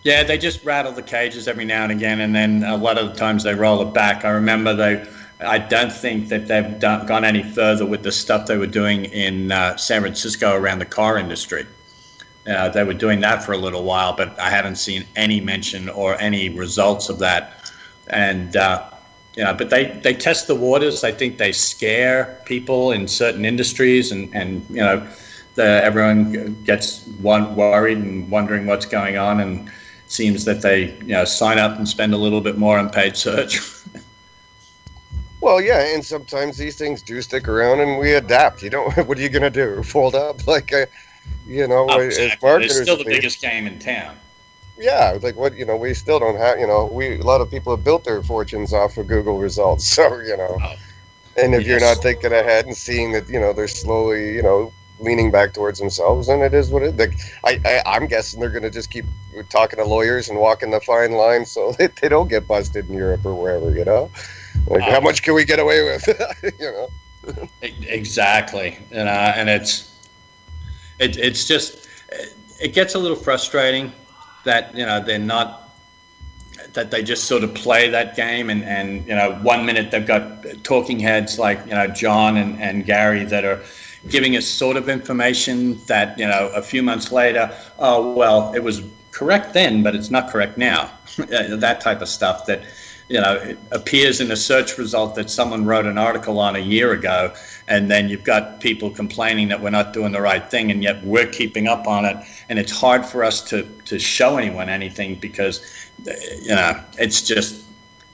Yeah, 0.03 0.23
they 0.23 0.39
just 0.39 0.65
rattle 0.65 0.93
the 0.93 1.03
cages 1.03 1.49
every 1.49 1.65
now 1.65 1.83
and 1.83 1.93
again, 1.93 2.21
and 2.21 2.35
then 2.35 2.63
a 2.65 2.77
lot 2.77 2.99
of 2.99 3.09
the 3.09 3.15
times 3.15 3.43
they 3.43 3.55
roll 3.55 3.83
it 3.83 3.93
back. 3.93 4.25
I 4.25 4.31
remember 4.31 4.75
they, 4.75 5.07
I 5.41 5.59
don't 5.59 5.93
think 5.93 6.29
that 6.29 6.47
they've 6.47 6.79
done, 6.79 7.07
gone 7.07 7.25
any 7.25 7.43
further 7.43 7.85
with 7.85 8.03
the 8.03 8.13
stuff 8.13 8.47
they 8.47 8.57
were 8.57 8.67
doing 8.67 9.07
in 9.07 9.53
uh, 9.53 9.77
San 9.77 10.01
Francisco 10.03 10.55
around 10.55 10.79
the 10.79 10.87
car 10.87 11.19
industry. 11.19 11.67
Uh, 12.49 12.69
they 12.69 12.83
were 12.83 12.95
doing 12.95 13.21
that 13.21 13.43
for 13.43 13.53
a 13.53 13.59
little 13.59 13.85
while, 13.85 14.15
but 14.17 14.39
I 14.39 14.49
haven't 14.49 14.77
seen 14.77 15.05
any 15.17 15.41
mention 15.41 15.89
or 15.89 16.19
any 16.19 16.49
results 16.49 17.09
of 17.09 17.19
that. 17.19 17.71
And 18.09 18.57
uh, 18.57 18.89
know, 19.45 19.55
but 19.55 19.71
they, 19.71 19.87
they 20.03 20.15
test 20.15 20.47
the 20.47 20.55
waters. 20.55 21.05
I 21.05 21.13
think 21.13 21.39
they 21.39 21.53
scare 21.53 22.41
people 22.45 22.93
in 22.93 23.07
certain 23.07 23.45
industries, 23.45 24.11
and, 24.13 24.35
and 24.35 24.65
you 24.69 24.77
know, 24.77 25.07
the, 25.55 25.83
everyone 25.85 26.63
gets 26.65 27.07
one 27.21 27.55
worried 27.57 27.99
and 27.99 28.31
wondering 28.31 28.67
what's 28.67 28.87
going 28.87 29.17
on, 29.17 29.41
and 29.41 29.69
it 29.69 29.73
seems 30.09 30.45
that 30.45 30.63
they 30.63 30.93
you 30.99 31.15
know 31.15 31.25
sign 31.25 31.59
up 31.59 31.77
and 31.79 31.89
spend 31.89 32.15
a 32.15 32.19
little 32.19 32.41
bit 32.41 32.59
more 32.59 32.79
on 32.79 32.91
paid 32.91 33.17
search. 33.17 33.61
Well, 35.41 35.61
yeah, 35.61 35.95
and 35.95 36.05
sometimes 36.05 36.57
these 36.57 36.77
things 36.77 37.01
do 37.01 37.23
stick 37.23 37.47
around, 37.49 37.81
and 37.81 37.99
we 37.99 38.15
adapt. 38.15 38.63
You 38.63 38.71
don't. 38.71 38.97
What 39.07 39.19
are 39.19 39.23
you 39.23 39.29
gonna 39.29 39.51
do? 39.51 39.83
Fold 39.85 40.15
up? 40.15 40.47
Like, 40.49 40.73
uh, 40.73 40.87
you 41.47 41.69
know, 41.69 41.87
as 41.89 42.19
Exactly. 42.19 42.49
marketers, 42.49 42.77
It's 42.77 42.83
still 42.83 42.97
the 42.97 43.05
biggest 43.05 43.41
game 43.41 43.67
in 43.67 43.79
town. 43.79 44.17
Yeah, 44.79 45.19
like 45.23 45.37
what 45.37 45.57
you 45.57 45.65
know, 45.65 45.77
we 45.77 45.95
still 45.95 46.19
don't 46.19 46.37
have. 46.37 46.59
You 46.59 46.67
know, 46.67 46.87
we 46.87 47.19
a 47.19 47.25
lot 47.25 47.41
of 47.41 47.51
people 47.51 47.75
have 47.75 47.85
built 47.85 48.05
their 48.05 48.23
fortunes 48.23 48.73
off 48.73 48.97
of 48.97 49.07
Google 49.07 49.39
results. 49.39 49.89
So 49.99 50.21
you 50.21 50.37
know, 50.37 50.57
oh, 50.63 50.75
and 51.37 51.55
if 51.55 51.63
yes. 51.63 51.69
you're 51.69 51.81
not 51.81 52.03
thinking 52.03 52.33
ahead 52.33 52.67
and 52.67 52.77
seeing 52.77 53.13
that, 53.13 53.29
you 53.29 53.41
know, 53.41 53.53
they're 53.53 53.67
slowly, 53.67 54.35
you 54.35 54.43
know, 54.43 54.73
leaning 55.01 55.31
back 55.31 55.55
towards 55.55 55.79
themselves, 55.79 56.29
and 56.29 56.43
it 56.43 56.55
is 56.55 56.71
what 56.71 56.83
it. 56.83 56.97
Like, 56.97 57.15
I, 57.45 57.83
I 57.85 57.97
am 57.97 58.07
guessing 58.07 58.41
they're 58.41 58.51
going 58.51 58.63
to 58.63 58.71
just 58.71 58.91
keep 58.91 59.05
talking 59.49 59.79
to 59.79 59.85
lawyers 59.85 60.29
and 60.29 60.39
walking 60.39 60.71
the 60.71 60.81
fine 60.81 61.13
line 61.13 61.45
so 61.47 61.73
that 61.79 61.97
they 61.97 62.09
don't 62.09 62.29
get 62.29 62.47
busted 62.47 62.89
in 62.89 62.95
Europe 62.95 63.25
or 63.25 63.35
wherever. 63.35 63.77
You 63.77 63.85
know, 63.85 64.11
like 64.67 64.83
how 64.83 65.01
much 65.01 65.23
can 65.23 65.35
we 65.35 65.45
get 65.45 65.59
away 65.59 65.83
with? 65.83 66.07
you 66.61 66.71
know. 66.71 66.89
exactly, 67.61 68.79
and 68.93 69.09
uh, 69.09 69.33
and 69.35 69.49
it's 69.49 69.95
it, 70.99 71.17
it's 71.17 71.47
just 71.47 71.89
it 72.61 72.75
gets 72.75 72.95
a 72.95 72.99
little 72.99 73.17
frustrating 73.17 73.93
that 74.49 74.75
you 74.75 74.85
know 74.85 74.99
they're 75.01 75.19
not 75.37 75.49
that 76.73 76.91
they 76.91 77.03
just 77.03 77.25
sort 77.25 77.45
of 77.45 77.55
play 77.55 77.89
that 77.91 78.17
game 78.17 78.51
and 78.51 78.63
and 78.65 79.07
you 79.07 79.15
know 79.15 79.33
one 79.43 79.65
minute 79.65 79.91
they've 79.91 80.07
got 80.07 80.45
talking 80.63 80.99
heads 80.99 81.39
like 81.39 81.59
you 81.67 81.77
know 81.79 81.87
John 81.87 82.37
and, 82.39 82.61
and 82.61 82.85
Gary 82.85 83.25
that 83.25 83.45
are 83.45 83.61
giving 84.09 84.37
us 84.37 84.47
sort 84.47 84.77
of 84.77 84.89
information 84.89 85.79
that 85.87 86.19
you 86.19 86.27
know 86.27 86.51
a 86.55 86.63
few 86.63 86.83
months 86.83 87.13
later 87.13 87.45
oh 87.79 88.13
well 88.15 88.55
it 88.55 88.63
was 88.63 88.83
correct 89.11 89.53
then 89.53 89.83
but 89.83 89.95
it's 89.95 90.11
not 90.11 90.31
correct 90.31 90.57
now. 90.59 90.91
That 91.67 91.81
type 91.81 92.01
of 92.01 92.09
stuff 92.09 92.47
that 92.47 92.61
you 93.09 93.21
know 93.21 93.35
it 93.35 93.59
appears 93.73 94.21
in 94.21 94.31
a 94.31 94.37
search 94.37 94.77
result 94.79 95.15
that 95.15 95.31
someone 95.31 95.65
wrote 95.65 95.87
an 95.87 95.99
article 95.99 96.39
on 96.39 96.57
a 96.57 96.61
year 96.61 96.93
ago 96.93 97.33
and 97.67 97.91
then 97.91 98.09
you've 98.09 98.25
got 98.25 98.61
people 98.61 98.91
complaining 98.91 99.49
that 99.49 99.61
we're 99.61 99.71
not 99.71 99.93
doing 99.93 100.13
the 100.13 100.21
right 100.21 100.51
thing 100.51 100.71
and 100.71 100.83
yet 100.83 101.03
we're 101.05 101.27
keeping 101.27 101.69
up 101.69 101.87
on 101.87 102.05
it. 102.05 102.17
And 102.49 102.59
it's 102.59 102.73
hard 102.73 103.05
for 103.05 103.25
us 103.25 103.43
to 103.51 103.63
to 103.87 103.99
show 103.99 104.37
anyone 104.37 104.69
anything 104.69 105.17
because 105.17 105.61
you 106.07 106.55
know 106.55 106.81
it's 106.99 107.23
just 107.23 107.65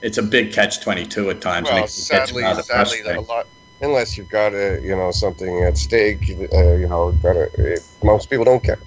it's 0.02 0.18
a 0.18 0.22
big 0.22 0.52
catch 0.52 0.82
22 0.82 1.30
at 1.30 1.40
times 1.40 1.68
well, 1.70 1.86
sadly, 1.86 2.42
sadly 2.62 3.00
a 3.00 3.20
lot 3.22 3.46
unless 3.80 4.16
you've 4.16 4.28
got 4.28 4.52
a 4.52 4.80
you 4.82 4.94
know 4.94 5.10
something 5.10 5.62
at 5.62 5.76
stake 5.76 6.22
uh, 6.52 6.72
you 6.72 6.86
know 6.86 7.14
a, 7.24 7.76
most 8.04 8.28
people 8.30 8.44
don't 8.44 8.62
care 8.62 8.78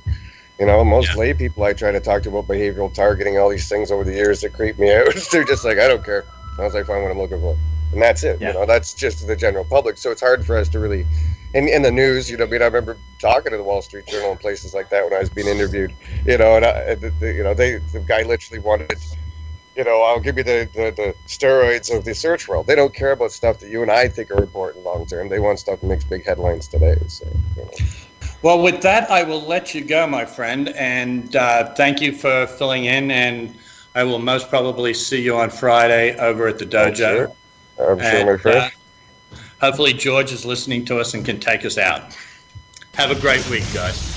you 0.60 0.66
know, 0.66 0.84
most 0.84 1.10
yeah. 1.10 1.20
lay 1.20 1.34
people 1.34 1.64
I 1.64 1.74
try 1.74 1.92
to 1.92 2.00
talk 2.00 2.24
to 2.24 2.30
about 2.30 2.48
behavioral 2.48 2.94
targeting, 2.94 3.38
all 3.38 3.50
these 3.50 3.70
things 3.70 3.92
over 3.92 4.04
the 4.04 4.14
years 4.14 4.42
that 4.42 4.54
creep 4.54 4.80
me 4.80 4.94
out. 4.96 5.14
They're 5.32 5.44
just 5.44 5.64
like, 5.64 5.78
I 5.78 5.88
don't 5.88 6.04
care. 6.04 6.26
I 6.58 6.64
was 6.64 6.74
like, 6.74 6.86
find 6.86 7.04
what 7.04 7.12
I'm 7.12 7.20
looking 7.20 7.40
for, 7.40 7.56
and 7.92 8.02
that's 8.02 8.24
it. 8.24 8.42
Yeah. 8.42 8.48
You 8.48 8.54
know, 8.56 8.66
that's 8.66 8.94
just 8.94 9.28
the 9.28 9.36
general 9.36 9.66
public. 9.66 9.98
So 9.98 10.10
it's 10.12 10.22
hard 10.22 10.46
for 10.46 10.58
us 10.58 10.70
to 10.70 10.80
really, 10.80 11.06
in 11.54 11.68
in 11.68 11.84
the 11.84 11.92
news. 11.92 12.32
You 12.32 12.38
know, 12.38 12.46
I 12.46 12.48
mean, 12.48 12.62
I 12.62 12.66
remember 12.66 12.98
talking 13.20 13.52
to 13.52 13.58
the 13.58 13.64
Wall 13.64 13.82
Street 13.82 14.08
Journal 14.08 14.32
and 14.32 14.40
places 14.40 14.74
like 14.74 14.90
that 14.90 15.04
when 15.04 15.14
I 15.14 15.20
was 15.20 15.30
being 15.30 15.48
interviewed. 15.48 15.94
You 16.26 16.38
know, 16.40 16.56
and 16.56 16.66
I, 16.66 16.96
the, 16.96 17.12
the, 17.12 17.34
you 17.34 17.44
know, 17.44 17.54
they 17.54 17.78
the 17.78 18.00
guy 18.00 18.24
literally 18.24 18.60
wanted 18.60 18.98
you 19.78 19.84
know, 19.84 20.02
I'll 20.02 20.20
give 20.20 20.40
you 20.40 20.44
the, 20.44 20.68
the, 20.74 20.92
the, 20.92 21.16
steroids 21.28 21.96
of 21.96 22.04
the 22.04 22.16
search 22.16 22.48
world. 22.48 22.66
They 22.66 22.74
don't 22.74 22.96
care 22.96 23.12
about 23.12 23.32
stuff 23.32 23.60
that 23.60 23.70
you 23.70 23.84
and 23.84 23.92
I 23.92 24.08
think 24.08 24.32
are 24.32 24.42
important 24.42 24.84
long 24.84 25.06
term. 25.06 25.30
They 25.30 25.38
want 25.38 25.60
stuff 25.60 25.82
that 25.82 25.88
makes 25.88 26.04
big 26.04 26.26
headlines 26.26 26.68
today. 26.68 26.98
So, 27.08 27.28
you 27.56 27.64
know. 27.64 27.72
Well, 28.44 28.62
with 28.62 28.82
that, 28.82 29.10
I 29.10 29.24
will 29.24 29.42
let 29.42 29.74
you 29.74 29.84
go, 29.84 30.06
my 30.06 30.24
friend, 30.24 30.70
and 30.70 31.36
uh, 31.36 31.74
thank 31.74 32.02
you 32.02 32.12
for 32.12 32.46
filling 32.48 32.86
in. 32.86 33.10
And 33.10 33.56
I 33.96 34.04
will 34.04 34.20
most 34.20 34.50
probably 34.50 34.94
see 34.94 35.22
you 35.22 35.36
on 35.38 35.50
Friday 35.50 36.16
over 36.18 36.48
at 36.48 36.60
the 36.60 36.66
dojo. 36.66 36.86
I'm 36.90 37.36
sure, 37.78 37.92
I'm 37.92 38.00
and, 38.00 38.18
sure 38.18 38.26
my 38.34 38.42
friend. 38.42 38.58
Uh, 39.32 39.38
hopefully, 39.60 39.94
George 39.94 40.32
is 40.32 40.46
listening 40.46 40.86
to 40.86 41.00
us 41.00 41.14
and 41.16 41.26
can 41.26 41.40
take 41.40 41.66
us 41.66 41.78
out. 41.78 42.16
Have 42.94 43.12
a 43.12 43.20
great 43.20 43.48
week, 43.50 43.66
guys. 43.74 44.17